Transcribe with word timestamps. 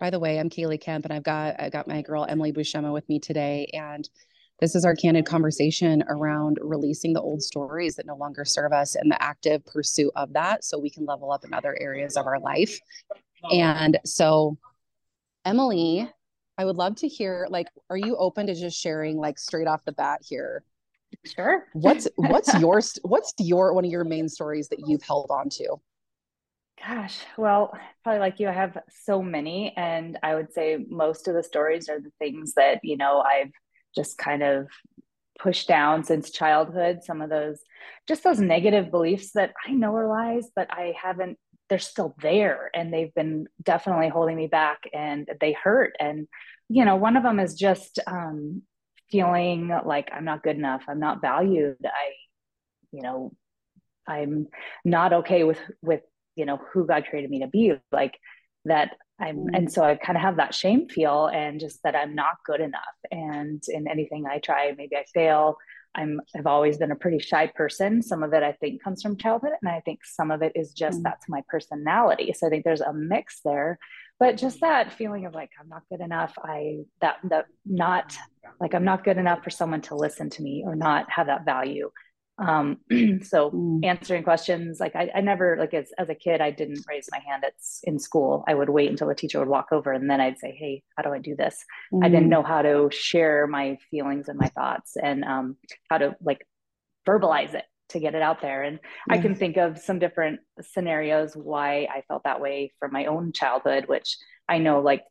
by 0.00 0.08
the 0.08 0.18
way, 0.18 0.40
I'm 0.40 0.48
Kaylee 0.48 0.80
Kemp, 0.80 1.04
and 1.04 1.12
I've 1.12 1.22
got 1.22 1.60
I 1.60 1.68
got 1.68 1.86
my 1.86 2.00
girl 2.00 2.26
Emily 2.28 2.52
Bushema 2.52 2.92
with 2.92 3.06
me 3.08 3.20
today, 3.20 3.70
and 3.74 4.08
this 4.58 4.74
is 4.74 4.84
our 4.84 4.94
candid 4.94 5.26
conversation 5.26 6.02
around 6.08 6.58
releasing 6.62 7.12
the 7.12 7.20
old 7.20 7.42
stories 7.42 7.96
that 7.96 8.06
no 8.06 8.16
longer 8.16 8.44
serve 8.44 8.72
us 8.72 8.94
and 8.94 9.10
the 9.10 9.22
active 9.22 9.64
pursuit 9.66 10.10
of 10.16 10.32
that, 10.32 10.64
so 10.64 10.78
we 10.78 10.90
can 10.90 11.04
level 11.04 11.30
up 11.30 11.44
in 11.44 11.52
other 11.52 11.76
areas 11.78 12.16
of 12.16 12.26
our 12.26 12.40
life. 12.40 12.78
And 13.52 13.98
so, 14.06 14.56
Emily, 15.44 16.10
I 16.56 16.64
would 16.64 16.76
love 16.76 16.96
to 16.96 17.08
hear 17.08 17.46
like, 17.50 17.68
are 17.90 17.96
you 17.96 18.16
open 18.16 18.46
to 18.46 18.54
just 18.54 18.80
sharing 18.80 19.18
like 19.18 19.38
straight 19.38 19.66
off 19.66 19.84
the 19.84 19.92
bat 19.92 20.20
here? 20.22 20.64
Sure. 21.26 21.66
What's 21.74 22.08
what's 22.16 22.52
your 22.58 22.80
what's 23.02 23.34
your 23.38 23.74
one 23.74 23.84
of 23.84 23.90
your 23.90 24.04
main 24.04 24.30
stories 24.30 24.68
that 24.70 24.80
you've 24.86 25.02
held 25.02 25.30
on 25.30 25.50
to? 25.50 25.76
Gosh, 26.86 27.18
well, 27.36 27.76
probably 28.02 28.20
like 28.20 28.40
you, 28.40 28.48
I 28.48 28.52
have 28.52 28.78
so 29.04 29.22
many. 29.22 29.74
And 29.76 30.18
I 30.22 30.34
would 30.34 30.52
say 30.52 30.78
most 30.88 31.28
of 31.28 31.34
the 31.34 31.42
stories 31.42 31.88
are 31.88 32.00
the 32.00 32.12
things 32.18 32.54
that, 32.54 32.80
you 32.82 32.96
know, 32.96 33.20
I've 33.20 33.50
just 33.94 34.16
kind 34.16 34.42
of 34.42 34.68
pushed 35.38 35.68
down 35.68 36.04
since 36.04 36.30
childhood. 36.30 37.00
Some 37.02 37.20
of 37.20 37.28
those, 37.28 37.60
just 38.08 38.24
those 38.24 38.40
negative 38.40 38.90
beliefs 38.90 39.32
that 39.32 39.52
I 39.66 39.72
know 39.72 39.94
are 39.94 40.08
lies, 40.08 40.50
but 40.56 40.68
I 40.72 40.94
haven't, 41.00 41.38
they're 41.68 41.78
still 41.78 42.14
there 42.22 42.70
and 42.74 42.92
they've 42.92 43.14
been 43.14 43.46
definitely 43.62 44.08
holding 44.08 44.36
me 44.36 44.46
back 44.46 44.78
and 44.94 45.28
they 45.40 45.52
hurt. 45.52 45.94
And, 46.00 46.28
you 46.68 46.84
know, 46.84 46.96
one 46.96 47.16
of 47.16 47.22
them 47.22 47.40
is 47.40 47.54
just 47.54 47.98
um, 48.06 48.62
feeling 49.10 49.70
like 49.84 50.08
I'm 50.12 50.24
not 50.24 50.42
good 50.42 50.56
enough, 50.56 50.84
I'm 50.88 51.00
not 51.00 51.20
valued. 51.20 51.76
I, 51.84 52.12
you 52.92 53.02
know, 53.02 53.32
I'm 54.06 54.48
not 54.84 55.12
okay 55.12 55.44
with 55.44 55.60
with 55.82 56.00
you 56.36 56.46
know 56.46 56.60
who 56.72 56.86
god 56.86 57.04
created 57.08 57.30
me 57.30 57.40
to 57.40 57.48
be 57.48 57.72
like 57.92 58.18
that 58.64 58.96
i'm 59.18 59.36
mm. 59.36 59.46
and 59.54 59.72
so 59.72 59.82
i 59.82 59.94
kind 59.94 60.16
of 60.16 60.22
have 60.22 60.36
that 60.36 60.54
shame 60.54 60.88
feel 60.88 61.26
and 61.26 61.60
just 61.60 61.82
that 61.82 61.96
i'm 61.96 62.14
not 62.14 62.36
good 62.44 62.60
enough. 62.60 62.82
And 63.10 63.62
in 63.68 63.88
anything 63.88 64.26
i 64.26 64.38
try 64.38 64.72
maybe 64.76 64.96
i 64.96 65.04
fail. 65.12 65.56
I'm 65.94 66.20
i've 66.36 66.46
always 66.46 66.78
been 66.78 66.92
a 66.92 66.96
pretty 66.96 67.18
shy 67.18 67.48
person. 67.48 68.02
Some 68.02 68.22
of 68.22 68.32
it 68.32 68.42
i 68.42 68.52
think 68.52 68.82
comes 68.82 69.02
from 69.02 69.16
childhood 69.16 69.52
and 69.60 69.70
i 69.70 69.80
think 69.80 70.00
some 70.04 70.30
of 70.30 70.42
it 70.42 70.52
is 70.54 70.72
just 70.72 71.00
mm. 71.00 71.02
that's 71.02 71.28
my 71.28 71.42
personality. 71.48 72.32
So 72.32 72.46
i 72.46 72.50
think 72.50 72.64
there's 72.64 72.80
a 72.80 72.92
mix 72.92 73.40
there. 73.44 73.78
But 74.18 74.36
just 74.36 74.60
that 74.60 74.92
feeling 74.92 75.24
of 75.24 75.34
like 75.34 75.50
i'm 75.58 75.68
not 75.68 75.82
good 75.90 76.00
enough 76.00 76.34
i 76.44 76.80
that 77.00 77.16
that 77.24 77.46
not 77.64 78.16
like 78.60 78.74
i'm 78.74 78.84
not 78.84 79.02
good 79.02 79.16
enough 79.16 79.42
for 79.42 79.48
someone 79.48 79.80
to 79.82 79.94
listen 79.94 80.28
to 80.30 80.42
me 80.42 80.62
or 80.66 80.76
not 80.76 81.10
have 81.10 81.28
that 81.28 81.46
value 81.46 81.90
um, 82.40 82.78
so 83.22 83.50
mm. 83.50 83.84
answering 83.84 84.22
questions, 84.22 84.80
like 84.80 84.96
I, 84.96 85.10
I 85.14 85.20
never, 85.20 85.56
like 85.58 85.74
as, 85.74 85.92
as 85.98 86.08
a 86.08 86.14
kid, 86.14 86.40
I 86.40 86.50
didn't 86.50 86.84
raise 86.88 87.08
my 87.12 87.18
hand 87.18 87.44
at, 87.44 87.52
in 87.84 87.98
school. 87.98 88.44
I 88.48 88.54
would 88.54 88.70
wait 88.70 88.90
until 88.90 89.08
the 89.08 89.14
teacher 89.14 89.38
would 89.38 89.48
walk 89.48 89.68
over 89.72 89.92
and 89.92 90.10
then 90.10 90.20
I'd 90.20 90.38
say, 90.38 90.56
Hey, 90.58 90.82
how 90.96 91.02
do 91.02 91.10
I 91.10 91.18
do 91.18 91.36
this? 91.36 91.64
Mm. 91.92 92.04
I 92.04 92.08
didn't 92.08 92.26
mm. 92.26 92.30
know 92.30 92.42
how 92.42 92.62
to 92.62 92.88
share 92.90 93.46
my 93.46 93.78
feelings 93.90 94.28
and 94.28 94.38
my 94.38 94.48
thoughts 94.48 94.96
and 94.96 95.24
um, 95.24 95.56
how 95.88 95.98
to 95.98 96.16
like 96.22 96.46
verbalize 97.06 97.54
it 97.54 97.64
to 97.90 98.00
get 98.00 98.14
it 98.14 98.22
out 98.22 98.40
there. 98.40 98.62
And 98.62 98.78
yeah. 99.08 99.14
I 99.14 99.18
can 99.18 99.34
think 99.34 99.56
of 99.56 99.78
some 99.78 99.98
different 99.98 100.40
scenarios 100.60 101.34
why 101.34 101.88
I 101.90 102.02
felt 102.08 102.24
that 102.24 102.40
way 102.40 102.72
from 102.78 102.92
my 102.92 103.06
own 103.06 103.32
childhood, 103.32 103.84
which 103.86 104.16
I 104.48 104.58
know 104.58 104.80
like 104.80 105.04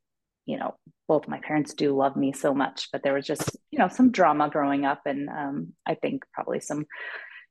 you 0.45 0.57
know 0.57 0.75
both 1.09 1.27
my 1.27 1.39
parents 1.39 1.73
do 1.73 1.93
love 1.93 2.15
me 2.15 2.31
so 2.31 2.53
much 2.53 2.87
but 2.93 3.01
there 3.03 3.15
was 3.15 3.25
just 3.25 3.57
you 3.71 3.79
know 3.79 3.89
some 3.89 4.11
drama 4.11 4.47
growing 4.47 4.85
up 4.85 5.01
and 5.05 5.27
um, 5.27 5.73
i 5.85 5.95
think 5.95 6.23
probably 6.33 6.59
some 6.59 6.85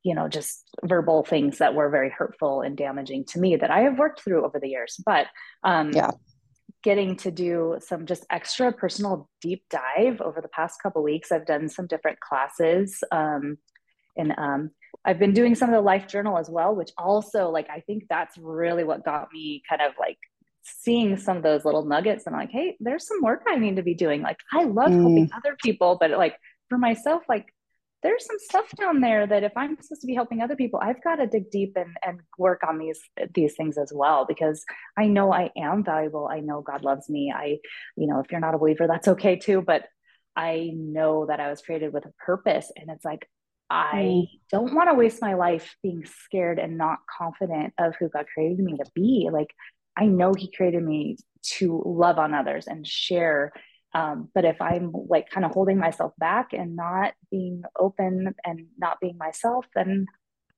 you 0.05 0.15
know 0.15 0.29
just 0.29 0.65
verbal 0.85 1.25
things 1.25 1.59
that 1.59 1.75
were 1.75 1.91
very 1.91 2.09
hurtful 2.09 2.63
and 2.63 2.77
damaging 2.77 3.25
to 3.25 3.39
me 3.39 3.57
that 3.57 3.71
i 3.71 3.81
have 3.81 3.99
worked 3.99 4.23
through 4.23 4.45
over 4.45 4.59
the 4.59 4.69
years. 4.69 4.97
But 5.05 5.27
um, 5.65 5.91
yeah. 5.93 6.13
getting 6.83 7.17
to 7.17 7.31
do 7.31 7.79
some 7.81 8.07
just 8.07 8.25
extra 8.31 8.73
personal 8.73 9.29
deep 9.43 9.65
dive 9.69 10.21
over 10.21 10.41
the 10.41 10.49
past 10.49 10.81
couple 10.83 11.03
weeks 11.03 11.33
i've 11.33 11.47
done 11.47 11.69
some 11.69 11.89
different 11.89 12.21
classes 12.21 13.03
um, 13.11 13.59
and 14.17 14.33
um, 14.39 14.71
i've 15.05 15.19
been 15.19 15.35
doing 15.35 15.57
some 15.57 15.69
of 15.69 15.75
the 15.75 15.81
life 15.81 16.07
journal 16.07 16.39
as 16.39 16.49
well 16.49 16.77
which 16.77 16.91
also 16.97 17.51
like 17.51 17.69
i 17.69 17.81
think 17.81 18.05
that's 18.09 18.39
really 18.39 18.85
what 18.85 19.05
got 19.05 19.29
me 19.33 19.63
kind 19.69 19.83
of 19.83 19.93
like 19.99 20.19
seeing 20.81 21.17
some 21.17 21.37
of 21.37 21.43
those 21.43 21.65
little 21.65 21.85
nuggets 21.85 22.27
and 22.27 22.35
I'm 22.35 22.43
like, 22.43 22.51
hey, 22.51 22.77
there's 22.81 23.07
some 23.07 23.23
work 23.23 23.43
I 23.47 23.57
need 23.57 23.77
to 23.77 23.83
be 23.83 23.95
doing. 23.95 24.23
Like 24.23 24.39
I 24.53 24.65
love 24.65 24.91
mm. 24.91 25.01
helping 25.01 25.31
other 25.35 25.57
people, 25.63 25.97
but 26.01 26.11
like 26.11 26.37
for 26.69 26.79
myself, 26.79 27.23
like 27.29 27.53
there's 28.03 28.27
some 28.27 28.39
stuff 28.39 28.71
down 28.77 29.01
there 29.01 29.27
that 29.27 29.43
if 29.43 29.53
I'm 29.57 29.77
supposed 29.81 30.03
to 30.03 30.07
be 30.07 30.15
helping 30.15 30.41
other 30.41 30.55
people, 30.55 30.79
I've 30.81 31.03
got 31.03 31.17
to 31.17 31.27
dig 31.27 31.51
deep 31.51 31.73
and, 31.77 31.97
and 32.05 32.21
work 32.39 32.61
on 32.67 32.79
these 32.79 33.01
these 33.35 33.55
things 33.57 33.77
as 33.77 33.93
well 33.93 34.25
because 34.27 34.65
I 34.97 35.07
know 35.07 35.33
I 35.33 35.51
am 35.57 35.83
valuable. 35.83 36.29
I 36.31 36.41
know 36.41 36.61
God 36.61 36.85
loves 36.85 37.09
me. 37.09 37.33
I, 37.35 37.59
you 37.97 38.07
know, 38.07 38.21
if 38.21 38.31
you're 38.31 38.41
not 38.41 38.55
a 38.55 38.59
believer, 38.59 38.87
that's 38.87 39.09
okay 39.09 39.37
too. 39.37 39.63
But 39.63 39.87
I 40.37 40.71
know 40.75 41.27
that 41.27 41.41
I 41.41 41.51
was 41.51 41.61
created 41.61 41.93
with 41.93 42.07
a 42.07 42.13
purpose. 42.25 42.71
And 42.77 42.89
it's 42.91 43.05
like 43.05 43.29
I 43.69 43.95
mm. 43.95 44.29
don't 44.51 44.75
want 44.75 44.89
to 44.91 44.95
waste 44.95 45.21
my 45.21 45.35
life 45.35 45.77
being 45.83 46.05
scared 46.25 46.59
and 46.59 46.79
not 46.79 46.99
confident 47.19 47.75
of 47.79 47.95
who 47.99 48.09
God 48.09 48.27
created 48.33 48.61
me 48.61 48.77
to 48.77 48.91
be. 48.95 49.29
Like 49.33 49.51
I 49.99 50.07
know 50.07 50.33
He 50.35 50.51
created 50.51 50.83
me 50.83 51.17
to 51.57 51.83
love 51.85 52.19
on 52.19 52.35
others 52.35 52.67
and 52.67 52.87
share. 52.87 53.53
Um, 53.95 54.29
but 54.35 54.45
if 54.45 54.61
I'm 54.61 54.93
like 54.93 55.31
kind 55.31 55.47
of 55.47 55.53
holding 55.53 55.79
myself 55.79 56.13
back 56.19 56.53
and 56.53 56.77
not 56.77 57.15
being 57.31 57.63
open 57.79 58.35
and 58.45 58.67
not 58.79 59.01
being 59.01 59.17
myself, 59.17 59.67
then 59.75 60.07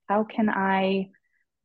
how 0.08 0.24
can 0.24 0.50
I 0.50 1.10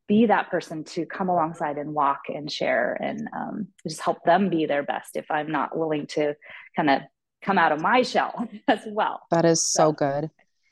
be 0.07 0.27
that 0.27 0.51
person 0.51 0.83
to 0.83 1.05
come 1.05 1.29
alongside 1.29 1.77
and 1.77 1.93
walk 1.93 2.21
and 2.29 2.51
share 2.51 2.95
and 3.01 3.27
um, 3.35 3.67
just 3.87 4.01
help 4.01 4.23
them 4.23 4.49
be 4.49 4.67
their 4.67 4.83
best 4.83 5.15
if 5.15 5.25
I'm 5.31 5.51
not 5.51 5.75
willing 5.75 6.05
to 6.07 6.35
kind 6.75 6.89
of 6.89 7.01
come 7.41 7.57
out 7.57 7.71
of 7.71 7.81
my 7.81 8.03
shell 8.03 8.47
as 8.67 8.81
well. 8.85 9.21
That 9.31 9.45
is 9.45 9.63
so, 9.63 9.85
so 9.85 9.91
good. 9.93 10.29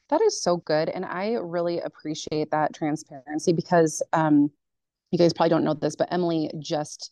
That 0.10 0.22
is 0.22 0.42
so 0.42 0.58
good. 0.58 0.90
And 0.90 1.06
I 1.06 1.32
really 1.34 1.80
appreciate 1.80 2.52
that 2.52 2.74
transparency 2.74 3.54
because 3.54 4.04
um, 4.14 4.52
you 5.14 5.20
guys 5.20 5.32
probably 5.32 5.52
don't 5.52 5.64
know 5.64 5.76
this, 5.76 5.96
but 5.96 6.12
Emily 6.12 6.50
just 6.58 7.12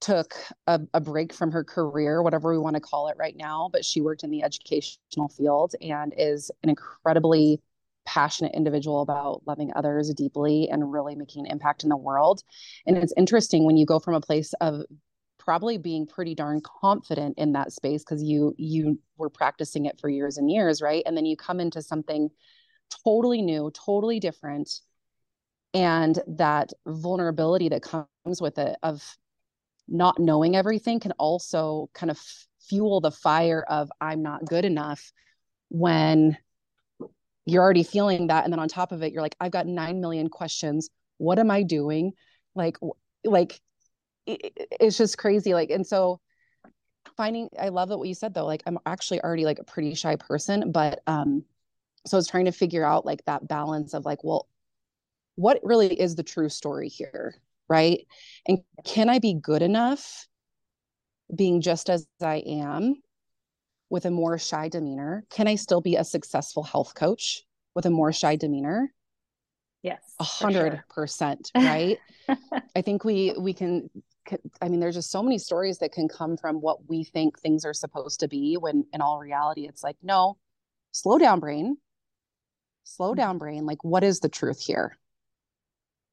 took 0.00 0.34
a, 0.66 0.80
a, 0.94 1.00
break 1.00 1.32
from 1.32 1.52
her 1.52 1.62
career, 1.62 2.24
whatever 2.24 2.50
we 2.50 2.58
want 2.58 2.74
to 2.74 2.80
call 2.80 3.06
it 3.06 3.16
right 3.18 3.36
now, 3.36 3.70
but 3.72 3.84
she 3.84 4.00
worked 4.00 4.24
in 4.24 4.30
the 4.30 4.42
educational 4.42 5.28
field 5.28 5.74
and 5.80 6.12
is 6.16 6.50
an 6.64 6.70
incredibly 6.70 7.60
passionate 8.04 8.52
individual 8.52 9.00
about 9.00 9.42
loving 9.46 9.70
others 9.76 10.12
deeply 10.14 10.68
and 10.70 10.92
really 10.92 11.14
making 11.14 11.46
an 11.46 11.52
impact 11.52 11.84
in 11.84 11.88
the 11.88 11.96
world. 11.96 12.42
And 12.84 12.96
it's 12.96 13.12
interesting 13.16 13.64
when 13.64 13.76
you 13.76 13.86
go 13.86 14.00
from 14.00 14.14
a 14.14 14.20
place 14.20 14.52
of 14.60 14.82
probably 15.38 15.78
being 15.78 16.04
pretty 16.04 16.34
darn 16.34 16.60
confident 16.82 17.38
in 17.38 17.52
that 17.52 17.72
space 17.72 18.02
because 18.02 18.24
you 18.24 18.54
you 18.58 18.98
were 19.18 19.30
practicing 19.30 19.86
it 19.86 20.00
for 20.00 20.08
years 20.08 20.36
and 20.36 20.50
years, 20.50 20.82
right? 20.82 21.04
And 21.06 21.16
then 21.16 21.26
you 21.26 21.36
come 21.36 21.60
into 21.60 21.80
something 21.80 22.28
totally 23.04 23.40
new, 23.40 23.70
totally 23.72 24.18
different 24.18 24.80
and 25.74 26.18
that 26.26 26.72
vulnerability 26.86 27.68
that 27.68 27.82
comes 27.82 28.40
with 28.40 28.58
it 28.58 28.76
of 28.82 29.16
not 29.86 30.18
knowing 30.18 30.56
everything 30.56 31.00
can 31.00 31.12
also 31.12 31.88
kind 31.94 32.10
of 32.10 32.20
fuel 32.68 33.00
the 33.00 33.10
fire 33.10 33.64
of 33.68 33.90
i'm 34.00 34.22
not 34.22 34.44
good 34.44 34.64
enough 34.64 35.12
when 35.70 36.36
you're 37.46 37.62
already 37.62 37.82
feeling 37.82 38.26
that 38.26 38.44
and 38.44 38.52
then 38.52 38.60
on 38.60 38.68
top 38.68 38.92
of 38.92 39.02
it 39.02 39.12
you're 39.12 39.22
like 39.22 39.36
i've 39.40 39.52
got 39.52 39.66
9 39.66 40.00
million 40.00 40.28
questions. 40.28 40.90
What 41.16 41.38
am 41.38 41.50
i 41.50 41.62
doing? 41.62 42.12
Like 42.54 42.76
like 43.24 43.60
it, 44.26 44.52
it's 44.80 44.98
just 44.98 45.18
crazy 45.18 45.54
like 45.54 45.70
and 45.70 45.86
so 45.86 46.20
finding 47.16 47.48
i 47.58 47.70
love 47.70 47.88
that 47.88 47.98
what 47.98 48.08
you 48.08 48.14
said 48.14 48.34
though 48.34 48.44
like 48.44 48.62
i'm 48.66 48.78
actually 48.84 49.20
already 49.22 49.44
like 49.44 49.58
a 49.58 49.64
pretty 49.64 49.94
shy 49.94 50.16
person 50.16 50.70
but 50.70 51.00
um 51.06 51.42
so 52.06 52.16
i 52.16 52.18
was 52.18 52.28
trying 52.28 52.44
to 52.44 52.52
figure 52.52 52.84
out 52.84 53.06
like 53.06 53.24
that 53.24 53.48
balance 53.48 53.94
of 53.94 54.04
like 54.04 54.22
well 54.22 54.46
what 55.38 55.60
really 55.62 55.98
is 55.98 56.16
the 56.16 56.22
true 56.22 56.48
story 56.48 56.88
here 56.88 57.34
right? 57.68 58.06
And 58.46 58.58
can 58.84 59.08
i 59.08 59.18
be 59.18 59.34
good 59.34 59.62
enough 59.62 60.26
being 61.34 61.60
just 61.60 61.90
as 61.90 62.06
i 62.22 62.36
am 62.36 62.96
with 63.90 64.04
a 64.04 64.10
more 64.10 64.38
shy 64.38 64.68
demeanor? 64.68 65.24
Can 65.30 65.46
i 65.46 65.54
still 65.54 65.80
be 65.80 65.96
a 65.96 66.04
successful 66.04 66.62
health 66.62 66.94
coach 66.94 67.44
with 67.74 67.86
a 67.86 67.90
more 67.90 68.12
shy 68.12 68.36
demeanor? 68.36 68.92
Yes 69.82 70.02
a 70.18 70.24
hundred 70.24 70.82
percent 70.88 71.50
right? 71.56 71.98
I 72.74 72.82
think 72.82 73.04
we 73.04 73.34
we 73.38 73.52
can 73.52 73.90
i 74.60 74.68
mean 74.68 74.80
there's 74.80 74.96
just 74.96 75.10
so 75.10 75.22
many 75.22 75.38
stories 75.38 75.78
that 75.78 75.92
can 75.92 76.06
come 76.06 76.36
from 76.36 76.60
what 76.60 76.86
we 76.88 77.04
think 77.04 77.38
things 77.38 77.64
are 77.64 77.72
supposed 77.72 78.20
to 78.20 78.28
be 78.28 78.56
when 78.56 78.84
in 78.92 79.00
all 79.00 79.18
reality 79.18 79.66
it's 79.66 79.82
like 79.82 79.96
no 80.02 80.36
slow 80.90 81.18
down 81.18 81.38
brain. 81.38 81.76
Slow 82.84 83.10
mm-hmm. 83.10 83.16
down 83.16 83.38
brain. 83.38 83.66
Like 83.66 83.84
what 83.84 84.02
is 84.02 84.20
the 84.20 84.28
truth 84.28 84.60
here 84.60 84.96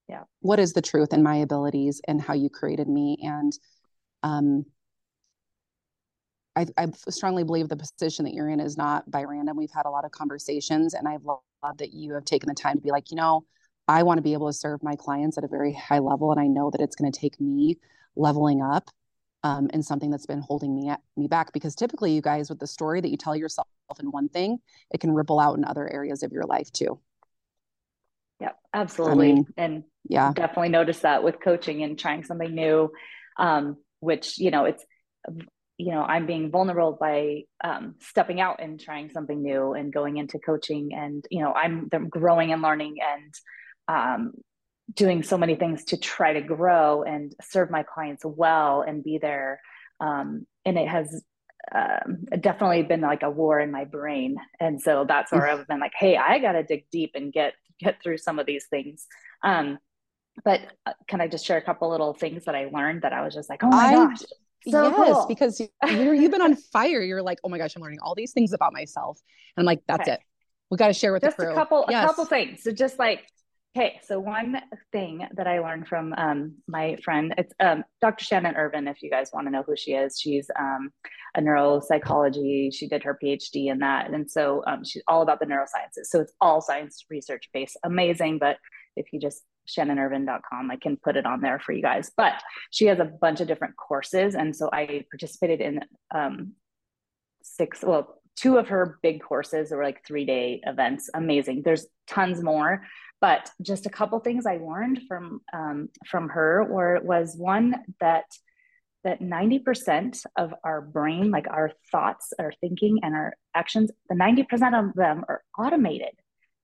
yeah. 0.07 0.24
What 0.40 0.60
is 0.60 0.74
the 0.74 0.81
truth 0.81 1.13
in 1.13 1.24
my 1.24 1.38
abilities 1.38 2.02
and 2.07 2.22
how 2.22 2.34
you 2.34 2.50
created 2.50 2.88
me? 2.88 3.18
And 3.24 3.54
um 4.24 4.66
I, 6.56 6.68
I 6.78 6.88
strongly 7.10 7.44
believe 7.44 7.68
the 7.68 7.75
position 7.75 8.24
that 8.25 8.34
you're 8.34 8.50
in 8.50 8.62
is 8.62 8.78
not 8.78 9.10
by 9.12 9.24
random. 9.24 9.57
We've 9.57 9.72
had 9.72 9.86
a 9.86 9.90
lot 9.90 10.06
of 10.06 10.12
conversations, 10.12 10.94
and 10.94 11.07
I've 11.07 11.25
loved 11.25 11.80
that 11.80 11.94
you 11.94 12.13
have 12.13 12.24
taken 12.24 12.48
the 12.48 12.56
time 12.56 12.78
to 12.78 12.81
be 12.81 12.92
like, 12.92 13.12
you 13.12 13.18
know, 13.18 13.46
I 13.88 14.04
want 14.04 14.19
to 14.19 14.22
be 14.22 14.34
able 14.34 14.48
to 14.48 14.54
serve 14.54 14.81
my 14.81 14.96
clients 14.96 15.38
at 15.38 15.44
a 15.44 15.48
very 15.48 15.74
high 15.74 16.00
level, 16.00 16.31
and 16.31 16.40
I 16.40 16.48
know 16.48 16.72
that 16.72 16.80
it's 16.80 16.96
going 16.96 17.12
to 17.12 17.19
take 17.19 17.40
me 17.42 17.78
leveling 18.16 18.62
up 18.62 18.90
um, 19.44 19.69
and 19.74 19.84
something 19.84 20.10
that's 20.10 20.25
been 20.25 20.40
holding 20.40 20.74
me 20.74 20.90
at, 20.90 21.01
me 21.18 21.28
back. 21.28 21.51
Because 21.51 21.75
typically 21.75 22.13
you 22.13 22.22
guys 22.22 22.50
with 22.50 22.60
the 22.60 22.68
story 22.68 23.01
that 23.01 23.10
you 23.10 23.18
tell 23.18 23.36
yourself 23.36 23.68
in 24.00 24.12
one 24.12 24.30
thing 24.30 24.58
it 24.92 25.00
can 25.00 25.12
ripple 25.12 25.40
out 25.40 25.58
in 25.58 25.66
other 25.66 25.88
areas 25.94 26.24
of 26.24 26.31
your 26.31 26.44
life 26.44 26.72
too 26.72 27.00
absolutely. 28.75 29.31
I 29.31 29.33
mean, 29.33 29.45
and 29.57 29.83
yeah. 30.07 30.31
definitely 30.33 30.69
notice 30.69 31.00
that 31.00 31.24
with 31.24 31.42
coaching 31.42 31.83
and 31.83 31.98
trying 31.98 32.24
something 32.24 32.54
new 32.54 32.92
um, 33.38 33.77
which 34.00 34.38
you 34.38 34.51
know 34.51 34.66
it's 34.66 34.83
you 35.77 35.92
know 35.92 36.01
i'm 36.01 36.25
being 36.25 36.51
vulnerable 36.51 36.98
by 37.00 37.44
um, 37.63 37.95
stepping 38.00 38.39
out 38.39 38.62
and 38.62 38.80
trying 38.80 39.10
something 39.12 39.42
new 39.42 39.74
and 39.74 39.92
going 39.92 40.18
into 40.18 40.39
coaching 40.39 40.94
and 40.94 41.25
you 41.31 41.42
know 41.42 41.51
i'm 41.51 41.89
growing 42.10 42.51
and 42.54 42.62
learning 42.62 42.98
and 43.01 43.33
um, 43.88 44.33
doing 44.94 45.24
so 45.24 45.38
many 45.38 45.56
things 45.56 45.83
to 45.86 45.98
try 45.98 46.33
to 46.33 46.42
grow 46.42 47.04
and 47.04 47.33
serve 47.42 47.72
my 47.72 47.83
clients 47.83 48.24
well 48.24 48.81
and 48.81 49.04
be 49.04 49.18
there. 49.18 49.60
Um, 50.00 50.45
and 50.63 50.77
it 50.77 50.88
has 50.88 51.24
um, 51.74 52.25
definitely 52.39 52.83
been 52.83 53.01
like 53.01 53.24
a 53.24 53.30
war 53.30 53.60
in 53.60 53.72
my 53.72 53.86
brain. 53.86 54.38
And 54.60 54.81
so 54.81 55.06
that's 55.07 55.31
where 55.31 55.48
i've 55.48 55.68
been 55.68 55.80
like 55.80 55.94
hey 55.98 56.16
i 56.18 56.39
gotta 56.39 56.63
dig 56.63 56.86
deep 56.92 57.12
and 57.16 57.33
get 57.33 57.54
get 57.80 58.01
through 58.01 58.18
some 58.18 58.39
of 58.39 58.45
these 58.45 58.66
things 58.66 59.07
um, 59.44 59.77
but 60.44 60.62
uh, 60.86 60.94
can 61.07 61.22
i 61.22 61.27
just 61.27 61.45
share 61.45 61.57
a 61.57 61.62
couple 61.62 61.89
little 61.89 62.13
things 62.13 62.45
that 62.45 62.56
i 62.56 62.66
learned 62.66 63.01
that 63.01 63.13
i 63.13 63.22
was 63.22 63.33
just 63.33 63.50
like 63.50 63.63
oh 63.63 63.69
my 63.69 63.77
I, 63.77 63.94
gosh 63.94 64.19
so 64.68 64.83
yes 64.83 64.95
cool. 64.95 65.25
because 65.27 65.60
you, 65.60 65.68
you've 66.13 66.31
been 66.31 66.42
on 66.42 66.56
fire 66.56 67.01
you're 67.01 67.22
like 67.22 67.39
oh 67.44 67.50
my 67.50 67.57
gosh 67.57 67.75
i'm 67.75 67.81
learning 67.81 68.00
all 68.01 68.16
these 68.16 68.31
things 68.31 68.54
about 68.54 68.74
myself 68.74 69.19
and 69.56 69.63
i'm 69.63 69.66
like 69.66 69.81
that's 69.88 70.01
okay. 70.01 70.13
it 70.13 70.19
we 70.72 70.77
got 70.77 70.88
to 70.88 70.94
share 70.94 71.13
with 71.13 71.22
just 71.22 71.38
the 71.38 71.44
crew. 71.44 71.51
a 71.51 71.56
couple 71.56 71.86
yes. 71.89 72.04
a 72.04 72.07
couple 72.07 72.25
things 72.25 72.63
so 72.63 72.72
just 72.72 72.98
like 73.00 73.25
Okay, 73.77 74.00
so 74.01 74.22
one 74.22 74.62
thing 74.94 75.27
that 75.36 75.48
I 75.48 75.60
learned 75.60 75.89
from 75.89 76.13
um, 76.18 76.54
my 76.66 76.95
friend, 77.04 77.33
it's 77.38 77.54
um, 77.60 77.83
Dr. 78.00 78.24
Shannon 78.24 78.56
Irvin. 78.56 78.88
If 78.88 79.04
you 79.04 79.10
guys 79.10 79.31
want 79.33 79.48
to 79.48 79.51
know 79.51 79.63
who 79.63 79.75
she 79.75 79.92
is, 79.92 80.18
she's 80.18 80.50
um, 80.57 80.92
a 81.36 81.42
neuropsychology. 81.42 82.74
She 82.74 82.88
did 82.88 83.04
her 83.04 83.19
PhD 83.22 83.69
in 83.69 83.80
that, 83.80 84.12
and 84.12 84.31
so 84.31 84.63
um, 84.66 84.86
she's 84.86 85.04
all 85.10 85.24
about 85.24 85.42
the 85.42 85.45
neurosciences. 85.45 86.06
So 86.06 86.22
it's 86.22 86.31
all 86.39 86.62
science 86.62 87.04
research 87.10 87.50
based. 87.54 87.77
Amazing, 87.83 88.39
but 88.39 88.60
if 88.95 89.07
you 89.12 89.19
just 89.19 89.44
shannonirvin.com, 89.68 90.72
I 90.72 90.77
can 90.77 90.95
put 90.95 91.18
it 91.18 91.25
on 91.25 91.42
there 91.42 91.60
for 91.60 91.74
you 91.74 91.81
guys. 91.81 92.10
But 92.16 92.42
she 92.72 92.86
has 92.86 93.00
a 93.00 93.12
bunch 93.19 93.42
of 93.42 93.48
different 93.50 93.75
courses, 93.75 94.36
and 94.36 94.56
so 94.56 94.69
I 94.72 95.04
participated 95.12 95.60
in 95.60 95.81
um, 96.16 96.54
six, 97.44 97.83
well, 97.83 98.22
two 98.36 98.58
of 98.58 98.68
her 98.70 99.00
big 99.02 99.22
courses 99.22 99.70
that 99.70 99.76
were 99.76 99.84
like 99.84 100.06
three 100.06 100.26
day 100.26 100.62
events. 100.66 101.10
Amazing. 101.14 101.62
There's 101.64 101.88
tons 102.08 102.42
more 102.44 102.84
but 103.22 103.50
just 103.62 103.86
a 103.86 103.90
couple 103.90 104.20
things 104.20 104.46
I 104.46 104.58
learned 104.58 105.02
from 105.08 105.42
um, 105.54 105.90
from 106.06 106.30
her 106.30 106.64
were 106.64 107.00
was 107.04 107.36
one 107.36 107.76
that 108.00 108.26
that 109.04 109.20
90% 109.20 110.26
of 110.36 110.54
our 110.64 110.82
brain, 110.82 111.30
like 111.30 111.48
our 111.48 111.72
thoughts, 111.92 112.34
our 112.40 112.52
thinking, 112.60 113.00
and 113.04 113.14
our 113.14 113.34
actions, 113.54 113.92
the 114.10 114.16
90% 114.16 114.44
of 114.80 114.96
them 114.96 115.24
are 115.30 115.44
automated. 115.58 116.10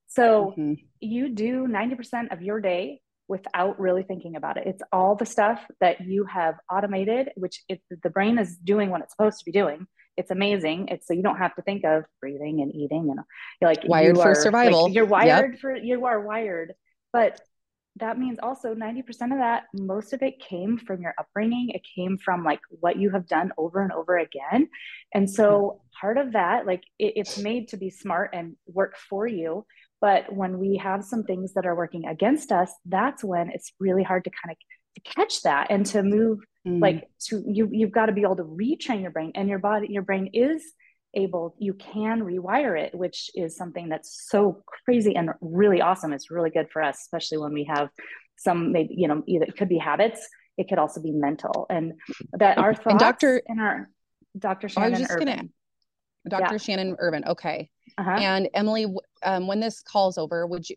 So 0.08 0.56
mm-hmm. 0.58 0.74
you 1.00 1.30
do 1.30 1.68
90% 1.68 2.34
of 2.34 2.42
your 2.42 2.60
day 2.60 3.00
without 3.28 3.80
really 3.80 4.02
thinking 4.02 4.36
about 4.36 4.58
it. 4.58 4.66
It's 4.66 4.82
all 4.92 5.16
the 5.16 5.26
stuff 5.26 5.62
that 5.82 6.02
you 6.02 6.26
have 6.26 6.56
automated, 6.70 7.30
which 7.36 7.62
if 7.70 7.80
the 8.04 8.10
brain 8.10 8.40
is 8.40 8.58
doing 8.58 8.90
what 8.90 9.02
it's 9.02 9.14
supposed 9.14 9.38
to 9.38 9.46
be 9.46 9.52
doing, 9.52 9.86
it's 10.18 10.32
amazing. 10.32 10.90
It's 10.90 11.08
so 11.08 11.14
you 11.14 11.24
don't 11.24 11.38
have 11.38 11.56
to 11.56 11.62
think 11.62 11.84
of 11.86 12.04
breathing 12.20 12.62
and 12.62 12.74
eating 12.74 13.10
and 13.10 13.20
you're 13.62 13.70
like 13.70 13.84
wired 13.86 14.18
you 14.18 14.22
for 14.22 14.36
survival. 14.36 14.84
Like, 14.86 14.94
you're 14.94 15.06
wired 15.06 15.52
yep. 15.54 15.60
for 15.60 15.76
you 15.76 16.06
are 16.06 16.22
wired, 16.22 16.74
but 17.14 17.40
that 17.98 18.18
means 18.18 18.40
also 18.42 18.74
90% 18.74 19.02
of 19.10 19.40
that 19.40 19.64
most 19.74 20.14
of 20.14 20.22
it 20.22 20.40
came 20.40 20.78
from 20.78 21.02
your 21.02 21.14
upbringing 21.20 21.70
it 21.70 21.82
came 21.96 22.18
from 22.18 22.44
like 22.44 22.62
what 22.70 22.98
you 22.98 23.10
have 23.10 23.28
done 23.28 23.52
over 23.58 23.82
and 23.82 23.92
over 23.92 24.18
again 24.18 24.70
and 25.14 25.30
so 25.30 25.82
hmm. 25.82 26.00
part 26.00 26.18
of 26.18 26.34
that 26.34 26.66
like 26.66 26.84
it, 27.00 27.14
it's 27.18 27.38
made 27.38 27.68
to 27.68 27.78
be 27.78 27.90
smart 27.90 28.30
and 28.34 28.56
work 28.66 28.96
for 29.10 29.28
you 29.28 29.66
but 30.00 30.34
when 30.34 30.58
we 30.58 30.78
have 30.78 31.04
some 31.04 31.24
things 31.24 31.54
that 31.54 31.66
are 31.66 31.76
working 31.76 32.06
against 32.06 32.52
us 32.52 32.72
that's 32.86 33.24
when 33.24 33.50
it's 33.50 33.74
really 33.80 34.04
hard 34.04 34.24
to 34.24 34.30
kind 34.30 34.52
of 34.52 34.58
catch 35.00 35.44
that 35.44 35.68
and 35.70 35.86
to 35.86 36.04
move 36.04 36.40
mm. 36.68 36.82
like 36.82 37.08
to 37.20 37.44
you 37.48 37.70
you've 37.72 37.92
got 37.92 38.08
to 38.08 38.12
be 38.12 38.22
able 38.22 38.36
to 38.36 38.44
retrain 38.44 39.02
your 39.02 39.12
brain 39.12 39.32
and 39.36 39.50
your 39.50 39.60
body 39.60 39.88
your 39.90 40.04
brain 40.04 40.30
is 40.34 40.64
able 41.14 41.56
you 41.60 41.74
can 41.74 42.22
rewire 42.22 42.80
it 42.80 42.94
which 42.96 43.30
is 43.36 43.56
something 43.56 43.90
that's 43.90 44.28
so 44.30 44.64
crazy 44.86 45.16
and 45.16 45.30
really 45.42 45.82
awesome 45.82 46.14
it's 46.14 46.32
really 46.32 46.50
good 46.50 46.68
for 46.72 46.82
us 46.82 47.00
especially 47.02 47.38
when 47.38 47.54
we 47.54 47.64
have 47.66 47.90
some 48.38 48.72
maybe 48.72 48.96
you 48.98 49.08
know 49.08 49.22
either 49.28 49.46
it 49.46 49.58
could 49.58 49.70
be 49.70 49.78
habits 49.78 50.28
it 50.58 50.70
could 50.70 50.80
also 50.80 51.02
be 51.02 51.12
mental 51.12 51.66
and 51.70 51.94
that 52.34 52.58
our 52.58 52.74
thoughts 52.74 52.88
and 52.88 53.00
dr 53.00 53.42
and 53.48 53.60
our 53.60 53.90
dr 54.38 54.70
shannon 54.70 55.06
Irvin, 55.10 55.28
gonna, 55.28 55.44
dr 56.30 56.54
yeah. 56.54 56.58
shannon 56.58 56.96
Irvin 57.00 57.26
okay 57.26 57.70
uh-huh. 57.98 58.12
and 58.12 58.50
emily 58.54 58.86
um, 59.24 59.48
when 59.48 59.60
this 59.60 59.82
calls 59.82 60.18
over 60.18 60.48
would 60.48 60.70
you 60.70 60.76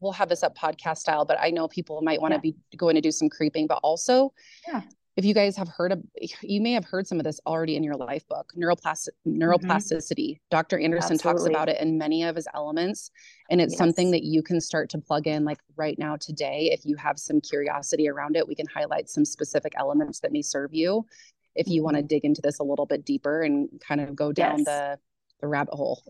we'll 0.00 0.12
have 0.12 0.28
this 0.28 0.42
up 0.42 0.56
podcast 0.56 0.98
style, 0.98 1.24
but 1.24 1.38
I 1.40 1.50
know 1.50 1.68
people 1.68 2.02
might 2.02 2.20
want 2.20 2.32
to 2.32 2.36
yeah. 2.36 2.52
be 2.52 2.76
going 2.76 2.94
to 2.94 3.00
do 3.00 3.10
some 3.10 3.28
creeping, 3.28 3.66
but 3.66 3.80
also 3.82 4.32
yeah. 4.66 4.82
if 5.16 5.24
you 5.24 5.34
guys 5.34 5.56
have 5.56 5.68
heard 5.68 5.92
of 5.92 6.02
you 6.42 6.60
may 6.60 6.72
have 6.72 6.84
heard 6.84 7.06
some 7.06 7.18
of 7.18 7.24
this 7.24 7.40
already 7.46 7.76
in 7.76 7.82
your 7.82 7.94
life 7.94 8.26
book, 8.28 8.52
neuroplastic 8.56 9.08
neuroplasticity. 9.26 10.32
Mm-hmm. 10.32 10.50
Dr. 10.50 10.78
Andersen 10.78 11.14
Absolutely. 11.14 11.32
talks 11.32 11.46
about 11.48 11.68
it 11.68 11.80
in 11.80 11.96
many 11.98 12.24
of 12.24 12.36
his 12.36 12.46
elements. 12.54 13.10
And 13.50 13.60
it's 13.60 13.72
yes. 13.72 13.78
something 13.78 14.10
that 14.10 14.22
you 14.22 14.42
can 14.42 14.60
start 14.60 14.90
to 14.90 14.98
plug 14.98 15.26
in 15.26 15.44
like 15.44 15.58
right 15.76 15.98
now 15.98 16.16
today. 16.16 16.70
If 16.72 16.84
you 16.84 16.96
have 16.96 17.18
some 17.18 17.40
curiosity 17.40 18.08
around 18.08 18.36
it, 18.36 18.46
we 18.46 18.54
can 18.54 18.66
highlight 18.66 19.08
some 19.08 19.24
specific 19.24 19.72
elements 19.76 20.20
that 20.20 20.32
may 20.32 20.42
serve 20.42 20.74
you 20.74 21.06
if 21.54 21.68
you 21.68 21.80
mm-hmm. 21.80 21.84
want 21.84 21.96
to 21.96 22.02
dig 22.02 22.24
into 22.24 22.42
this 22.42 22.58
a 22.58 22.62
little 22.64 22.86
bit 22.86 23.04
deeper 23.04 23.42
and 23.42 23.68
kind 23.80 24.00
of 24.00 24.14
go 24.14 24.32
down 24.32 24.58
yes. 24.58 24.66
the 24.66 24.98
the 25.40 25.46
rabbit 25.46 25.74
hole. 25.74 26.02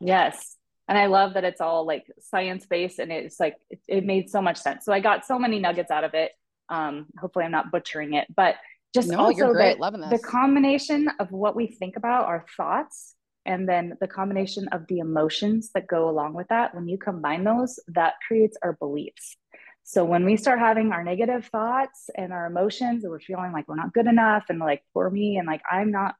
yes 0.00 0.56
and 0.88 0.98
i 0.98 1.06
love 1.06 1.34
that 1.34 1.44
it's 1.44 1.60
all 1.60 1.86
like 1.86 2.04
science 2.20 2.66
based 2.66 2.98
and 2.98 3.12
it's 3.12 3.40
like 3.40 3.56
it, 3.70 3.80
it, 3.88 4.04
made 4.04 4.30
so 4.30 4.40
much 4.42 4.58
sense. 4.58 4.84
So 4.84 4.92
i 4.92 5.00
got 5.00 5.26
so 5.26 5.38
many 5.38 5.58
nuggets 5.58 5.90
out 5.90 6.04
of 6.04 6.14
it. 6.14 6.32
Um 6.68 7.06
hopefully 7.18 7.44
i'm 7.44 7.50
not 7.50 7.70
butchering 7.70 8.14
it 8.14 8.26
but 8.34 8.56
just 8.94 9.08
no, 9.08 9.18
also 9.18 9.52
the, 9.52 9.76
Loving 9.78 10.00
this. 10.02 10.10
the 10.10 10.26
combination 10.26 11.08
of 11.18 11.30
what 11.32 11.56
we 11.56 11.66
think 11.66 11.96
about 11.96 12.26
our 12.26 12.44
thoughts 12.56 13.14
and 13.44 13.68
then 13.68 13.96
the 14.00 14.06
combination 14.06 14.68
of 14.68 14.86
the 14.88 14.98
emotions 14.98 15.70
that 15.74 15.86
go 15.86 16.08
along 16.08 16.34
with 16.34 16.48
that 16.48 16.74
when 16.74 16.88
you 16.88 16.96
combine 16.96 17.44
those 17.44 17.78
that 17.88 18.14
creates 18.26 18.56
our 18.62 18.72
beliefs. 18.74 19.36
So 19.82 20.02
when 20.02 20.24
we 20.24 20.38
start 20.38 20.60
having 20.60 20.92
our 20.92 21.04
negative 21.04 21.46
thoughts 21.52 22.08
and 22.16 22.32
our 22.32 22.46
emotions 22.46 23.04
and 23.04 23.10
we're 23.10 23.20
feeling 23.20 23.52
like 23.52 23.68
we're 23.68 23.76
not 23.76 23.92
good 23.92 24.06
enough 24.06 24.44
and 24.48 24.58
like 24.58 24.82
for 24.94 25.10
me 25.10 25.36
and 25.36 25.46
like 25.46 25.60
i'm 25.70 25.90
not 25.90 26.14